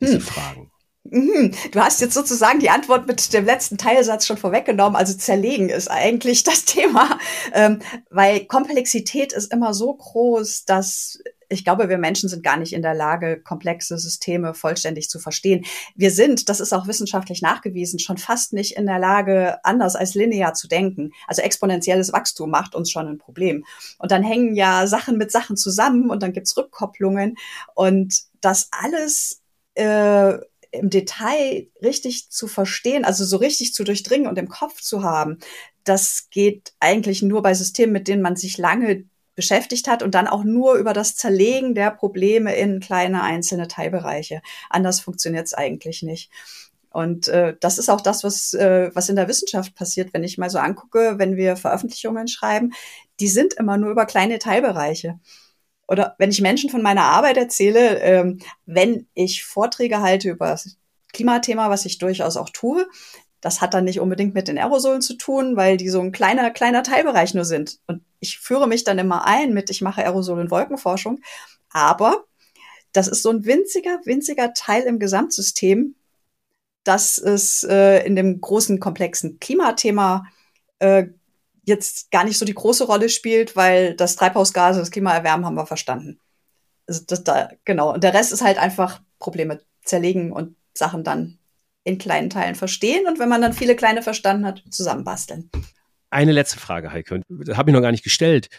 diese 0.01 0.15
hm. 0.15 0.21
Fragen? 0.21 0.71
Mhm. 1.07 1.51
Du 1.71 1.79
hast 1.79 2.01
jetzt 2.01 2.15
sozusagen 2.15 2.59
die 2.59 2.71
Antwort 2.71 3.05
mit 3.05 3.31
dem 3.31 3.45
letzten 3.45 3.77
Teilsatz 3.77 4.25
schon 4.25 4.37
vorweggenommen. 4.37 4.95
Also 4.95 5.13
zerlegen 5.13 5.69
ist 5.69 5.87
eigentlich 5.87 6.43
das 6.43 6.65
Thema, 6.65 7.19
ähm, 7.53 7.81
weil 8.09 8.45
Komplexität 8.45 9.31
ist 9.31 9.53
immer 9.53 9.73
so 9.73 9.93
groß, 9.93 10.65
dass 10.65 11.19
ich 11.49 11.63
glaube, 11.63 11.89
wir 11.89 11.97
Menschen 11.97 12.29
sind 12.29 12.43
gar 12.43 12.57
nicht 12.57 12.73
in 12.73 12.81
der 12.81 12.93
Lage, 12.93 13.39
komplexe 13.41 13.97
Systeme 13.97 14.53
vollständig 14.53 15.09
zu 15.09 15.19
verstehen. 15.19 15.65
Wir 15.95 16.11
sind, 16.11 16.49
das 16.49 16.59
ist 16.59 16.73
auch 16.73 16.87
wissenschaftlich 16.87 17.41
nachgewiesen, 17.41 17.99
schon 17.99 18.17
fast 18.17 18.53
nicht 18.53 18.77
in 18.77 18.85
der 18.85 18.99
Lage, 18.99 19.63
anders 19.63 19.95
als 19.95 20.15
linear 20.15 20.53
zu 20.53 20.67
denken. 20.67 21.11
Also 21.27 21.41
exponentielles 21.41 22.13
Wachstum 22.13 22.49
macht 22.49 22.75
uns 22.75 22.91
schon 22.91 23.07
ein 23.07 23.17
Problem. 23.17 23.65
Und 23.99 24.11
dann 24.11 24.23
hängen 24.23 24.55
ja 24.55 24.87
Sachen 24.87 25.17
mit 25.17 25.31
Sachen 25.31 25.57
zusammen 25.57 26.09
und 26.09 26.23
dann 26.23 26.33
gibt's 26.33 26.57
Rückkopplungen 26.57 27.35
und 27.73 28.23
das 28.41 28.69
alles 28.71 29.41
äh, 29.75 30.37
im 30.71 30.89
Detail 30.89 31.67
richtig 31.81 32.29
zu 32.29 32.47
verstehen, 32.47 33.05
also 33.05 33.25
so 33.25 33.37
richtig 33.37 33.73
zu 33.73 33.83
durchdringen 33.83 34.27
und 34.27 34.37
im 34.37 34.49
Kopf 34.49 34.81
zu 34.81 35.03
haben, 35.03 35.39
das 35.83 36.27
geht 36.31 36.73
eigentlich 36.79 37.21
nur 37.21 37.41
bei 37.41 37.53
Systemen, 37.53 37.93
mit 37.93 38.07
denen 38.07 38.21
man 38.21 38.35
sich 38.35 38.57
lange 38.57 39.05
beschäftigt 39.35 39.87
hat 39.87 40.03
und 40.03 40.15
dann 40.15 40.27
auch 40.27 40.43
nur 40.43 40.75
über 40.75 40.93
das 40.93 41.15
Zerlegen 41.15 41.75
der 41.75 41.91
Probleme 41.91 42.55
in 42.55 42.79
kleine 42.79 43.21
einzelne 43.21 43.67
Teilbereiche. 43.67 44.41
Anders 44.69 44.99
funktioniert 44.99 45.47
es 45.47 45.53
eigentlich 45.53 46.03
nicht. 46.03 46.31
Und 46.89 47.27
äh, 47.27 47.55
das 47.59 47.77
ist 47.77 47.89
auch 47.89 47.99
das, 47.99 48.23
was, 48.23 48.53
äh, 48.53 48.89
was 48.93 49.09
in 49.09 49.17
der 49.17 49.27
Wissenschaft 49.27 49.75
passiert, 49.75 50.13
wenn 50.13 50.23
ich 50.23 50.37
mal 50.37 50.49
so 50.49 50.59
angucke, 50.59 51.15
wenn 51.17 51.35
wir 51.35 51.57
Veröffentlichungen 51.57 52.29
schreiben, 52.29 52.71
die 53.19 53.27
sind 53.27 53.53
immer 53.55 53.77
nur 53.77 53.91
über 53.91 54.05
kleine 54.05 54.39
Teilbereiche 54.39 55.19
oder 55.87 56.15
wenn 56.17 56.31
ich 56.31 56.41
Menschen 56.41 56.69
von 56.69 56.81
meiner 56.81 57.03
Arbeit 57.03 57.37
erzähle, 57.37 57.99
ähm, 57.99 58.39
wenn 58.65 59.07
ich 59.13 59.43
Vorträge 59.43 60.01
halte 60.01 60.29
über 60.29 60.47
das 60.47 60.77
Klimathema, 61.13 61.69
was 61.69 61.85
ich 61.85 61.97
durchaus 61.97 62.37
auch 62.37 62.49
tue, 62.49 62.87
das 63.45 63.61
hat 63.61 63.75
dann 63.75 63.83
nicht 63.83 63.99
unbedingt 63.99 64.33
mit 64.33 64.47
den 64.47 64.57
Aerosolen 64.57 65.03
zu 65.03 65.13
tun, 65.13 65.55
weil 65.55 65.77
die 65.77 65.89
so 65.89 66.01
ein 66.01 66.11
kleiner, 66.11 66.49
kleiner 66.49 66.81
Teilbereich 66.81 67.35
nur 67.35 67.45
sind. 67.45 67.77
Und 67.85 68.03
ich 68.19 68.39
führe 68.39 68.67
mich 68.67 68.83
dann 68.83 68.97
immer 68.97 69.27
ein 69.27 69.53
mit, 69.53 69.69
ich 69.69 69.83
mache 69.83 70.03
Aerosol- 70.03 70.39
und 70.39 70.49
Wolkenforschung. 70.49 71.19
Aber 71.69 72.25
das 72.91 73.07
ist 73.07 73.21
so 73.21 73.29
ein 73.29 73.45
winziger, 73.45 73.99
winziger 74.03 74.55
Teil 74.55 74.81
im 74.85 74.97
Gesamtsystem, 74.97 75.93
dass 76.83 77.19
es 77.19 77.63
äh, 77.63 78.03
in 78.03 78.15
dem 78.15 78.41
großen, 78.41 78.79
komplexen 78.79 79.39
Klimathema 79.39 80.25
äh, 80.79 81.05
jetzt 81.65 82.09
gar 82.09 82.23
nicht 82.23 82.39
so 82.39 82.45
die 82.45 82.55
große 82.55 82.85
Rolle 82.85 83.09
spielt, 83.09 83.55
weil 83.55 83.93
das 83.95 84.15
Treibhausgase, 84.15 84.79
das 84.79 84.89
Klimaerwärmen 84.89 85.45
haben 85.45 85.55
wir 85.55 85.67
verstanden. 85.67 86.19
Also 86.87 87.03
das 87.05 87.23
da, 87.23 87.49
genau. 87.63 87.93
Und 87.93 88.03
der 88.03 88.15
Rest 88.15 88.33
ist 88.33 88.43
halt 88.43 88.57
einfach 88.57 89.03
Probleme 89.19 89.61
zerlegen 89.83 90.31
und 90.31 90.55
Sachen 90.73 91.03
dann 91.03 91.37
in 91.85 91.97
kleinen 91.97 92.29
Teilen 92.29 92.55
verstehen 92.55 93.07
und 93.07 93.19
wenn 93.19 93.29
man 93.29 93.41
dann 93.41 93.53
viele 93.53 93.77
kleine 93.77 94.01
verstanden 94.01 94.45
hat, 94.45 94.63
zusammenbasteln. 94.69 95.49
Eine 96.09 96.33
letzte 96.33 96.59
Frage, 96.59 96.91
Heike, 96.91 97.21
habe 97.53 97.69
ich 97.69 97.73
noch 97.73 97.81
gar 97.81 97.91
nicht 97.91 98.03
gestellt 98.03 98.49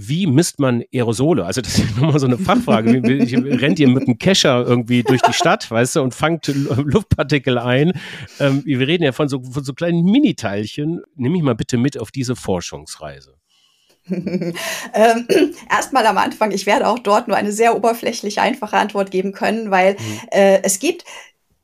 wie 0.00 0.28
misst 0.28 0.60
man 0.60 0.84
Aerosole? 0.94 1.44
Also 1.44 1.60
das 1.60 1.76
ist 1.76 1.96
nochmal 2.00 2.20
so 2.20 2.26
eine 2.26 2.38
Fachfrage. 2.38 3.02
rennt 3.02 3.80
ihr 3.80 3.88
mit 3.88 4.06
einem 4.06 4.16
Kescher 4.16 4.64
irgendwie 4.64 5.02
durch 5.02 5.20
die 5.20 5.32
Stadt, 5.32 5.68
weißt 5.70 5.96
du, 5.96 6.02
und 6.02 6.14
fangt 6.14 6.46
Luftpartikel 6.46 7.58
ein? 7.58 7.92
Ähm, 8.38 8.62
wir 8.64 8.86
reden 8.86 9.02
ja 9.02 9.10
von 9.10 9.28
so, 9.28 9.42
von 9.42 9.64
so 9.64 9.74
kleinen 9.74 10.04
Miniteilchen. 10.04 11.02
Nimm 11.16 11.32
mich 11.32 11.42
mal 11.42 11.56
bitte 11.56 11.78
mit 11.78 11.98
auf 11.98 12.12
diese 12.12 12.36
Forschungsreise. 12.36 13.34
ähm, 14.08 14.54
Erstmal 15.68 16.06
am 16.06 16.16
Anfang, 16.16 16.52
ich 16.52 16.64
werde 16.64 16.86
auch 16.86 17.00
dort 17.00 17.26
nur 17.26 17.36
eine 17.36 17.50
sehr 17.50 17.74
oberflächlich 17.74 18.40
einfache 18.40 18.76
Antwort 18.76 19.10
geben 19.10 19.32
können, 19.32 19.72
weil 19.72 19.94
mhm. 19.94 20.20
äh, 20.30 20.62
es 20.62 20.78
gibt 20.78 21.04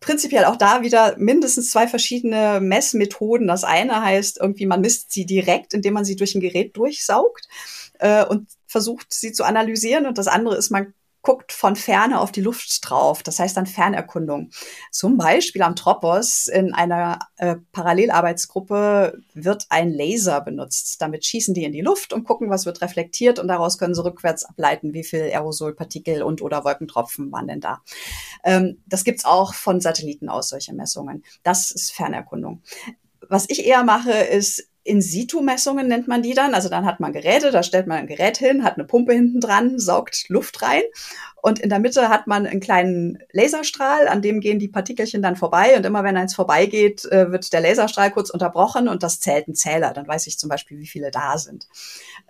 prinzipiell 0.04 0.44
auch 0.44 0.56
da 0.56 0.82
wieder 0.82 1.16
mindestens 1.18 1.70
zwei 1.70 1.88
verschiedene 1.88 2.60
Messmethoden. 2.60 3.46
Das 3.46 3.64
eine 3.64 4.02
heißt 4.02 4.38
irgendwie, 4.40 4.66
man 4.66 4.80
misst 4.80 5.12
sie 5.12 5.26
direkt, 5.26 5.74
indem 5.74 5.94
man 5.94 6.04
sie 6.04 6.16
durch 6.16 6.34
ein 6.34 6.40
Gerät 6.40 6.76
durchsaugt 6.76 7.48
äh, 7.98 8.24
und 8.24 8.48
versucht, 8.66 9.12
sie 9.12 9.32
zu 9.32 9.44
analysieren. 9.44 10.06
Und 10.06 10.18
das 10.18 10.28
andere 10.28 10.56
ist, 10.56 10.70
man 10.70 10.94
guckt 11.24 11.52
von 11.52 11.74
ferne 11.74 12.20
auf 12.20 12.30
die 12.30 12.42
Luft 12.42 12.78
drauf. 12.88 13.22
Das 13.22 13.40
heißt 13.40 13.56
dann 13.56 13.66
Fernerkundung. 13.66 14.50
Zum 14.92 15.16
Beispiel 15.16 15.62
am 15.62 15.74
Tropos 15.74 16.46
in 16.48 16.72
einer 16.72 17.18
äh, 17.38 17.56
Parallelarbeitsgruppe 17.72 19.18
wird 19.32 19.66
ein 19.70 19.90
Laser 19.90 20.42
benutzt. 20.42 21.00
Damit 21.00 21.24
schießen 21.24 21.54
die 21.54 21.64
in 21.64 21.72
die 21.72 21.80
Luft 21.80 22.12
und 22.12 22.24
gucken, 22.24 22.50
was 22.50 22.66
wird 22.66 22.82
reflektiert 22.82 23.38
und 23.38 23.48
daraus 23.48 23.78
können 23.78 23.94
sie 23.94 24.04
rückwärts 24.04 24.44
ableiten, 24.44 24.92
wie 24.92 25.02
viel 25.02 25.22
Aerosolpartikel 25.22 26.22
und 26.22 26.42
oder 26.42 26.64
Wolkentropfen 26.64 27.32
waren 27.32 27.48
denn 27.48 27.60
da. 27.60 27.82
Ähm, 28.44 28.82
das 28.86 29.02
gibt's 29.02 29.24
auch 29.24 29.54
von 29.54 29.80
Satelliten 29.80 30.28
aus, 30.28 30.50
solche 30.50 30.74
Messungen. 30.74 31.24
Das 31.42 31.70
ist 31.70 31.90
Fernerkundung. 31.90 32.62
Was 33.28 33.48
ich 33.48 33.64
eher 33.64 33.82
mache, 33.82 34.12
ist 34.12 34.68
in-situ-Messungen 34.84 35.88
nennt 35.88 36.08
man 36.08 36.22
die 36.22 36.34
dann. 36.34 36.54
Also 36.54 36.68
dann 36.68 36.84
hat 36.84 37.00
man 37.00 37.12
Geräte, 37.12 37.50
da 37.50 37.62
stellt 37.62 37.86
man 37.86 37.98
ein 37.98 38.06
Gerät 38.06 38.36
hin, 38.36 38.64
hat 38.64 38.74
eine 38.74 38.84
Pumpe 38.84 39.14
hinten 39.14 39.40
dran, 39.40 39.78
saugt 39.78 40.28
Luft 40.28 40.62
rein 40.62 40.82
und 41.44 41.58
in 41.58 41.68
der 41.68 41.78
Mitte 41.78 42.08
hat 42.08 42.26
man 42.26 42.46
einen 42.46 42.60
kleinen 42.60 43.18
Laserstrahl, 43.32 44.08
an 44.08 44.22
dem 44.22 44.40
gehen 44.40 44.58
die 44.58 44.68
Partikelchen 44.68 45.20
dann 45.20 45.36
vorbei 45.36 45.76
und 45.76 45.84
immer 45.84 46.02
wenn 46.02 46.16
eins 46.16 46.34
vorbeigeht, 46.34 47.04
äh, 47.12 47.30
wird 47.32 47.52
der 47.52 47.60
Laserstrahl 47.60 48.10
kurz 48.10 48.30
unterbrochen 48.30 48.88
und 48.88 49.02
das 49.02 49.20
zählt 49.20 49.48
ein 49.48 49.54
Zähler. 49.54 49.92
Dann 49.92 50.08
weiß 50.08 50.26
ich 50.26 50.38
zum 50.38 50.48
Beispiel, 50.48 50.78
wie 50.78 50.86
viele 50.86 51.10
da 51.10 51.36
sind. 51.36 51.66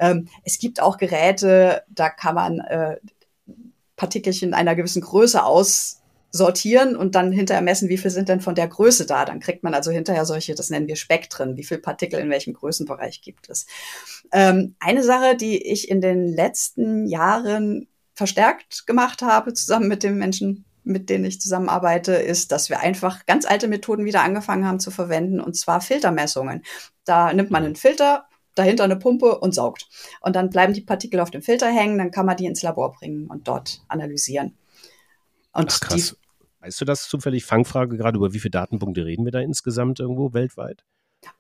Ähm, 0.01 0.27
es 0.43 0.59
gibt 0.59 0.83
auch 0.83 0.97
Geräte, 0.97 1.85
da 1.89 2.11
kann 2.11 2.35
man 2.35 2.59
äh, 2.59 2.97
Partikelchen 3.95 4.53
einer 4.53 4.75
gewissen 4.75 5.03
Größe 5.03 5.45
aus 5.45 6.01
sortieren 6.35 6.97
und 6.97 7.15
dann 7.15 7.31
hinterher 7.31 7.63
messen, 7.63 7.89
wie 7.89 7.97
viel 7.97 8.11
sind 8.11 8.29
denn 8.29 8.41
von 8.41 8.57
der 8.57 8.67
Größe 8.67 9.07
da. 9.07 9.25
Dann 9.25 9.39
kriegt 9.39 9.63
man 9.63 9.73
also 9.73 9.93
hinterher 9.93 10.25
solche, 10.25 10.57
das 10.57 10.69
nennen 10.69 10.89
wir 10.89 10.97
Spektren, 10.97 11.57
wie 11.57 11.63
viel 11.63 11.79
Partikel 11.79 12.19
in 12.19 12.29
welchem 12.29 12.55
Größenbereich 12.55 13.23
gibt 13.23 13.49
es. 13.49 13.67
Ähm, 14.33 14.75
eine 14.81 15.05
Sache, 15.05 15.37
die 15.37 15.65
ich 15.65 15.89
in 15.89 16.01
den 16.01 16.27
letzten 16.27 17.07
Jahren 17.07 17.87
verstärkt 18.15 18.85
gemacht 18.89 19.23
habe, 19.23 19.55
zusammen 19.55 19.87
mit 19.87 20.03
den 20.03 20.19
Menschen, 20.19 20.65
mit 20.83 21.09
denen 21.09 21.25
ich 21.25 21.41
zusammenarbeite, 21.41 22.15
ist, 22.15 22.51
dass 22.51 22.69
wir 22.69 22.81
einfach 22.81 23.27
ganz 23.27 23.47
alte 23.47 23.69
Methoden 23.69 24.05
wieder 24.05 24.23
angefangen 24.23 24.67
haben 24.67 24.81
zu 24.81 24.91
verwenden, 24.91 25.39
und 25.39 25.55
zwar 25.55 25.81
Filtermessungen. 25.81 26.65
Da 27.05 27.33
nimmt 27.33 27.53
man 27.53 27.63
einen 27.63 27.77
Filter, 27.77 28.27
dahinter 28.57 28.83
eine 28.83 28.97
Pumpe 28.97 29.39
und 29.39 29.55
saugt. 29.55 29.87
Und 30.21 30.35
dann 30.35 30.51
bleiben 30.51 30.73
die 30.73 30.81
Partikel 30.81 31.21
auf 31.21 31.31
dem 31.31 31.43
Filter 31.43 31.69
hängen, 31.69 31.97
dann 31.97 32.11
kann 32.11 32.27
man 32.27 32.37
die 32.37 32.47
ins 32.47 32.63
Labor 32.63 32.91
bringen 32.91 33.29
und 33.29 33.47
dort 33.47 33.85
analysieren. 33.87 34.59
Und 35.53 35.71
Ach, 35.71 35.81
krass. 35.81 36.17
Weißt 36.65 36.81
du 36.81 36.87
das 36.87 37.09
zufällig? 37.09 37.45
Fangfrage 37.45 37.99
gerade, 37.99 38.17
über 38.17 38.33
wie 38.33 38.39
viele 38.39 38.53
Datenpunkte 38.53 39.05
reden 39.05 39.27
wir 39.27 39.33
da 39.33 39.41
insgesamt 39.41 40.01
irgendwo 40.01 40.33
weltweit? 40.33 40.83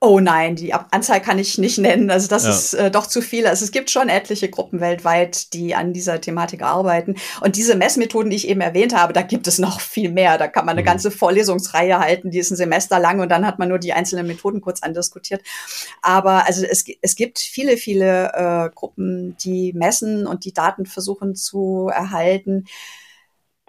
Oh 0.00 0.20
nein, 0.20 0.56
die 0.56 0.72
Anzahl 0.74 1.20
kann 1.20 1.38
ich 1.38 1.56
nicht 1.56 1.78
nennen. 1.78 2.10
Also 2.10 2.28
das 2.28 2.44
ja. 2.44 2.50
ist 2.50 2.74
äh, 2.74 2.90
doch 2.90 3.06
zu 3.06 3.22
viel. 3.22 3.46
Also 3.46 3.64
es 3.64 3.70
gibt 3.70 3.90
schon 3.90 4.08
etliche 4.08 4.50
Gruppen 4.50 4.80
weltweit, 4.80 5.52
die 5.54 5.74
an 5.74 5.94
dieser 5.94 6.20
Thematik 6.20 6.62
arbeiten. 6.62 7.16
Und 7.40 7.56
diese 7.56 7.74
Messmethoden, 7.74 8.30
die 8.30 8.36
ich 8.36 8.48
eben 8.48 8.60
erwähnt 8.60 8.94
habe, 8.94 9.14
da 9.14 9.22
gibt 9.22 9.46
es 9.46 9.58
noch 9.58 9.80
viel 9.80 10.10
mehr. 10.10 10.36
Da 10.36 10.46
kann 10.46 10.66
man 10.66 10.72
eine 10.72 10.82
mhm. 10.82 10.86
ganze 10.86 11.10
Vorlesungsreihe 11.10 11.98
halten, 11.98 12.30
die 12.30 12.38
ist 12.38 12.50
ein 12.50 12.56
Semester 12.56 12.98
lang 12.98 13.20
und 13.20 13.30
dann 13.30 13.46
hat 13.46 13.58
man 13.58 13.68
nur 13.68 13.78
die 13.78 13.94
einzelnen 13.94 14.26
Methoden 14.26 14.60
kurz 14.60 14.82
andiskutiert. 14.82 15.42
Aber 16.02 16.46
also 16.46 16.64
es, 16.66 16.84
es 17.00 17.16
gibt 17.16 17.38
viele, 17.38 17.76
viele 17.76 18.32
äh, 18.34 18.70
Gruppen, 18.74 19.36
die 19.38 19.72
messen 19.72 20.26
und 20.26 20.44
die 20.44 20.52
Daten 20.52 20.86
versuchen 20.86 21.34
zu 21.34 21.90
erhalten. 21.92 22.64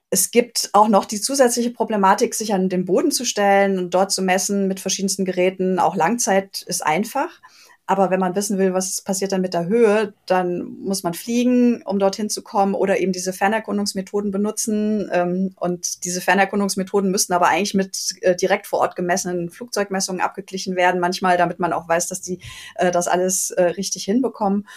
Es 0.09 0.31
gibt 0.31 0.69
auch 0.73 0.87
noch 0.87 1.05
die 1.05 1.19
zusätzliche 1.19 1.71
Problematik, 1.71 2.35
sich 2.35 2.53
an 2.53 2.69
den 2.69 2.85
Boden 2.85 3.11
zu 3.11 3.25
stellen 3.25 3.77
und 3.77 3.93
dort 3.93 4.11
zu 4.11 4.21
messen 4.21 4.67
mit 4.67 4.79
verschiedensten 4.79 5.25
Geräten. 5.25 5.79
Auch 5.79 5.95
Langzeit 5.95 6.61
ist 6.61 6.85
einfach. 6.85 7.41
Aber 7.87 8.09
wenn 8.09 8.19
man 8.19 8.35
wissen 8.35 8.57
will, 8.57 8.73
was 8.73 9.01
passiert 9.01 9.31
dann 9.31 9.41
mit 9.41 9.53
der 9.53 9.67
Höhe, 9.67 10.13
dann 10.25 10.63
muss 10.79 11.03
man 11.03 11.13
fliegen, 11.13 11.83
um 11.83 11.99
dorthin 11.99 12.31
zu 12.31 12.41
kommen 12.41 12.73
oder 12.73 12.99
eben 12.99 13.11
diese 13.11 13.31
Fernerkundungsmethoden 13.31 14.31
benutzen. 14.31 15.07
Ähm, 15.11 15.53
und 15.59 16.03
diese 16.03 16.19
Fernerkundungsmethoden 16.19 17.11
müssten 17.11 17.33
aber 17.33 17.47
eigentlich 17.47 17.75
mit 17.75 18.15
äh, 18.21 18.35
direkt 18.35 18.65
vor 18.65 18.79
Ort 18.79 18.95
gemessenen 18.95 19.51
Flugzeugmessungen 19.51 20.21
abgeglichen 20.21 20.75
werden, 20.75 20.99
manchmal, 20.99 21.37
damit 21.37 21.59
man 21.59 21.73
auch 21.73 21.87
weiß, 21.87 22.07
dass 22.07 22.21
die 22.21 22.39
äh, 22.75 22.89
das 22.89 23.07
alles 23.07 23.51
äh, 23.51 23.63
richtig 23.63 24.05
hinbekommen. 24.05 24.67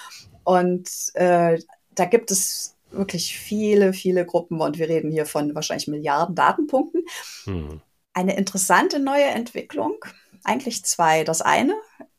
Und 0.45 0.89
da 1.15 2.05
gibt 2.07 2.31
es 2.31 2.78
wirklich 2.91 3.39
viele, 3.39 3.93
viele 3.93 4.25
Gruppen 4.25 4.61
und 4.61 4.79
wir 4.79 4.89
reden 4.89 5.11
hier 5.11 5.27
von 5.27 5.55
wahrscheinlich 5.55 5.89
Milliarden 5.89 6.35
Datenpunkten. 6.35 7.03
Hm. 7.45 7.81
Eine 8.13 8.37
interessante 8.37 8.99
neue 8.99 9.27
Entwicklung, 9.27 9.97
eigentlich 10.45 10.85
zwei. 10.85 11.25
Das 11.25 11.43
eine, 11.43 11.75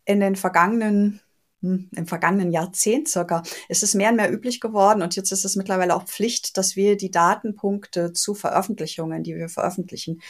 in 0.06 0.20
den 0.20 0.36
vergangenen 0.36 1.22
hm, 1.62 1.90
im 1.94 2.08
vergangenen 2.08 2.52
Jahrzehnt 2.52 3.10
circa 3.10 3.44
ist 3.68 3.84
es 3.84 3.94
mehr 3.94 4.12
und 4.12 4.16
mehr 4.16 4.32
üblich 4.32 4.62
geworden 4.62 5.02
und 5.02 5.16
jetzt 5.18 5.32
ist 5.32 5.44
es 5.44 5.58
mittlerweile 5.58 5.94
auch 5.96 6.06
Pflicht, 6.06 6.56
dass 6.58 6.78
wir 6.78 6.96
die 6.96 7.12
Datenpunkte 7.12 8.14
zu 8.14 8.34
Veröffentlichungen, 8.34 9.24
die 9.24 9.36
wir 9.36 9.50
veröffentlichen, 9.50 10.22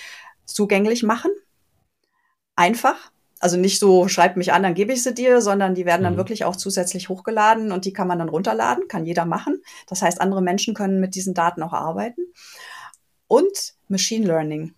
zugänglich 0.46 1.04
machen. 1.04 1.32
Einfach. 2.56 3.12
Also 3.40 3.58
nicht 3.58 3.80
so, 3.80 4.08
schreib 4.08 4.36
mich 4.36 4.52
an, 4.52 4.64
dann 4.64 4.74
gebe 4.74 4.92
ich 4.92 5.02
sie 5.02 5.14
dir, 5.14 5.42
sondern 5.42 5.76
die 5.76 5.86
werden 5.86 6.04
dann 6.04 6.14
mhm. 6.14 6.18
wirklich 6.18 6.44
auch 6.44 6.56
zusätzlich 6.56 7.10
hochgeladen 7.10 7.72
und 7.72 7.86
die 7.86 7.94
kann 7.94 8.08
man 8.08 8.20
dann 8.20 8.30
runterladen, 8.30 8.88
kann 8.88 9.06
jeder 9.06 9.26
machen. 9.26 9.62
Das 9.88 10.02
heißt, 10.02 10.20
andere 10.20 10.42
Menschen 10.42 10.74
können 10.74 11.00
mit 11.00 11.16
diesen 11.16 11.34
Daten 11.34 11.64
auch 11.64 11.74
arbeiten. 11.74 12.22
Und 13.28 13.76
Machine 13.88 14.26
Learning. 14.26 14.74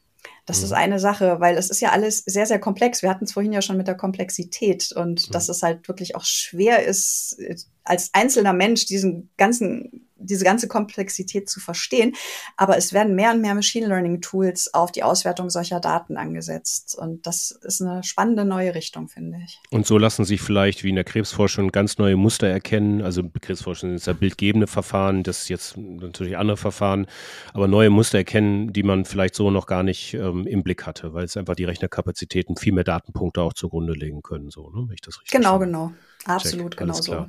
Das 0.45 0.59
mhm. 0.59 0.65
ist 0.65 0.71
eine 0.73 0.99
Sache, 0.99 1.39
weil 1.39 1.57
es 1.57 1.69
ist 1.69 1.81
ja 1.81 1.91
alles 1.91 2.19
sehr, 2.19 2.45
sehr 2.45 2.59
komplex. 2.59 3.01
Wir 3.01 3.09
hatten 3.09 3.25
es 3.25 3.33
vorhin 3.33 3.53
ja 3.53 3.61
schon 3.61 3.77
mit 3.77 3.87
der 3.87 3.95
Komplexität 3.95 4.91
und 4.91 5.27
mhm. 5.27 5.31
dass 5.31 5.49
es 5.49 5.63
halt 5.63 5.87
wirklich 5.87 6.15
auch 6.15 6.25
schwer 6.25 6.85
ist, 6.85 7.39
als 7.83 8.09
einzelner 8.13 8.53
Mensch 8.53 8.85
diesen 8.85 9.29
ganzen 9.37 10.09
diese 10.23 10.43
ganze 10.45 10.67
Komplexität 10.67 11.49
zu 11.49 11.59
verstehen. 11.59 12.13
Aber 12.57 12.77
es 12.77 12.93
werden 12.93 13.15
mehr 13.15 13.31
und 13.31 13.41
mehr 13.41 13.55
Machine 13.55 13.87
Learning 13.87 14.21
Tools 14.21 14.73
auf 14.73 14.91
die 14.91 15.03
Auswertung 15.03 15.49
solcher 15.49 15.79
Daten 15.79 16.17
angesetzt. 16.17 16.97
Und 16.97 17.25
das 17.27 17.51
ist 17.51 17.81
eine 17.81 18.03
spannende 18.03 18.45
neue 18.45 18.75
Richtung, 18.75 19.07
finde 19.07 19.39
ich. 19.45 19.59
Und 19.69 19.85
so 19.85 19.97
lassen 19.97 20.25
sich 20.25 20.41
vielleicht 20.41 20.83
wie 20.83 20.89
in 20.89 20.95
der 20.95 21.03
Krebsforschung 21.03 21.71
ganz 21.71 21.97
neue 21.97 22.15
Muster 22.15 22.47
erkennen. 22.47 23.01
Also 23.01 23.23
Krebsforschung 23.41 23.95
ist 23.95 24.07
ja 24.07 24.13
bildgebende 24.13 24.67
Verfahren, 24.67 25.23
das 25.23 25.43
ist 25.43 25.49
jetzt 25.49 25.77
natürlich 25.77 26.37
andere 26.37 26.57
Verfahren, 26.57 27.07
aber 27.53 27.67
neue 27.67 27.89
Muster 27.89 28.17
erkennen, 28.19 28.73
die 28.73 28.83
man 28.83 29.05
vielleicht 29.05 29.35
so 29.35 29.51
noch 29.51 29.65
gar 29.65 29.83
nicht 29.83 30.13
ähm, 30.13 30.45
im 30.47 30.63
Blick 30.63 30.85
hatte, 30.85 31.13
weil 31.13 31.25
es 31.25 31.37
einfach 31.37 31.55
die 31.55 31.65
Rechnerkapazitäten 31.65 32.57
viel 32.57 32.73
mehr 32.73 32.83
Datenpunkte 32.83 33.41
auch 33.41 33.53
zugrunde 33.53 33.93
legen 33.93 34.21
können, 34.21 34.49
so, 34.49 34.69
ne? 34.69 34.83
wenn 34.87 34.93
ich 34.93 35.01
das 35.01 35.19
richtig 35.19 35.31
Genau, 35.31 35.57
verstehe. 35.57 35.67
genau. 35.67 35.91
Absolut, 36.25 36.77
genau 36.77 36.93
so. 36.93 37.27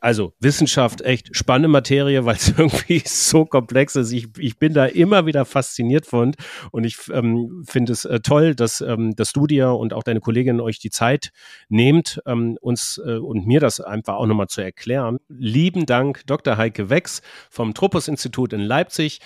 Also 0.00 0.32
Wissenschaft, 0.40 1.00
echt 1.00 1.36
spannende 1.36 1.68
Materie, 1.68 2.24
weil 2.24 2.36
es 2.36 2.48
irgendwie 2.48 3.02
so 3.04 3.44
komplex 3.44 3.96
ist. 3.96 4.12
Ich, 4.12 4.28
ich 4.38 4.58
bin 4.58 4.74
da 4.74 4.86
immer 4.86 5.26
wieder 5.26 5.44
fasziniert 5.44 6.06
von 6.06 6.34
und 6.70 6.84
ich 6.84 6.96
ähm, 7.12 7.64
finde 7.66 7.92
es 7.92 8.04
äh, 8.04 8.20
toll, 8.20 8.54
dass, 8.54 8.80
ähm, 8.80 9.14
dass 9.14 9.32
du 9.32 9.46
dir 9.46 9.70
und 9.70 9.92
auch 9.92 10.02
deine 10.02 10.20
Kolleginnen 10.20 10.60
euch 10.60 10.78
die 10.78 10.90
Zeit 10.90 11.30
nehmt, 11.68 12.20
ähm, 12.26 12.58
uns 12.60 13.00
äh, 13.04 13.16
und 13.16 13.46
mir 13.46 13.60
das 13.60 13.80
einfach 13.80 14.14
auch 14.14 14.26
nochmal 14.26 14.48
zu 14.48 14.60
erklären. 14.60 15.18
Lieben 15.28 15.86
Dank, 15.86 16.22
Dr. 16.26 16.56
Heike 16.56 16.90
Wex 16.90 17.22
vom 17.50 17.74
Tropos-Institut 17.74 18.52
in 18.52 18.60
Leipzig. 18.60 19.20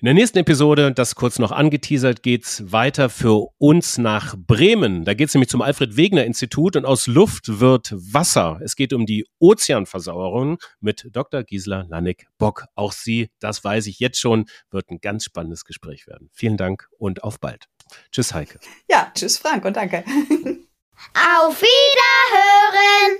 In 0.00 0.04
der 0.04 0.14
nächsten 0.14 0.38
Episode, 0.38 0.92
das 0.92 1.16
kurz 1.16 1.40
noch 1.40 1.50
angeteasert, 1.50 2.22
geht's 2.22 2.70
weiter 2.70 3.08
für 3.08 3.48
uns 3.58 3.98
nach 3.98 4.36
Bremen. 4.36 5.04
Da 5.04 5.14
geht's 5.14 5.34
nämlich 5.34 5.48
zum 5.48 5.60
Alfred 5.60 5.96
Wegener 5.96 6.24
Institut 6.24 6.76
und 6.76 6.84
aus 6.84 7.08
Luft 7.08 7.58
wird 7.60 7.92
Wasser. 7.96 8.57
Es 8.62 8.76
geht 8.76 8.92
um 8.92 9.06
die 9.06 9.26
Ozeanversauerung 9.38 10.58
mit 10.80 11.08
Dr. 11.10 11.42
Gisela 11.44 11.86
Lannig-Bock. 11.88 12.64
Auch 12.74 12.92
sie, 12.92 13.30
das 13.40 13.64
weiß 13.64 13.86
ich 13.86 13.98
jetzt 14.00 14.18
schon, 14.18 14.46
wird 14.70 14.90
ein 14.90 15.00
ganz 15.00 15.24
spannendes 15.24 15.64
Gespräch 15.64 16.06
werden. 16.06 16.30
Vielen 16.32 16.56
Dank 16.56 16.88
und 16.98 17.22
auf 17.22 17.40
bald. 17.40 17.66
Tschüss, 18.12 18.34
Heike. 18.34 18.58
Ja, 18.90 19.10
tschüss, 19.14 19.38
Frank 19.38 19.64
und 19.64 19.76
danke. 19.76 20.04
Auf 21.14 21.60
Wiederhören! 21.62 23.18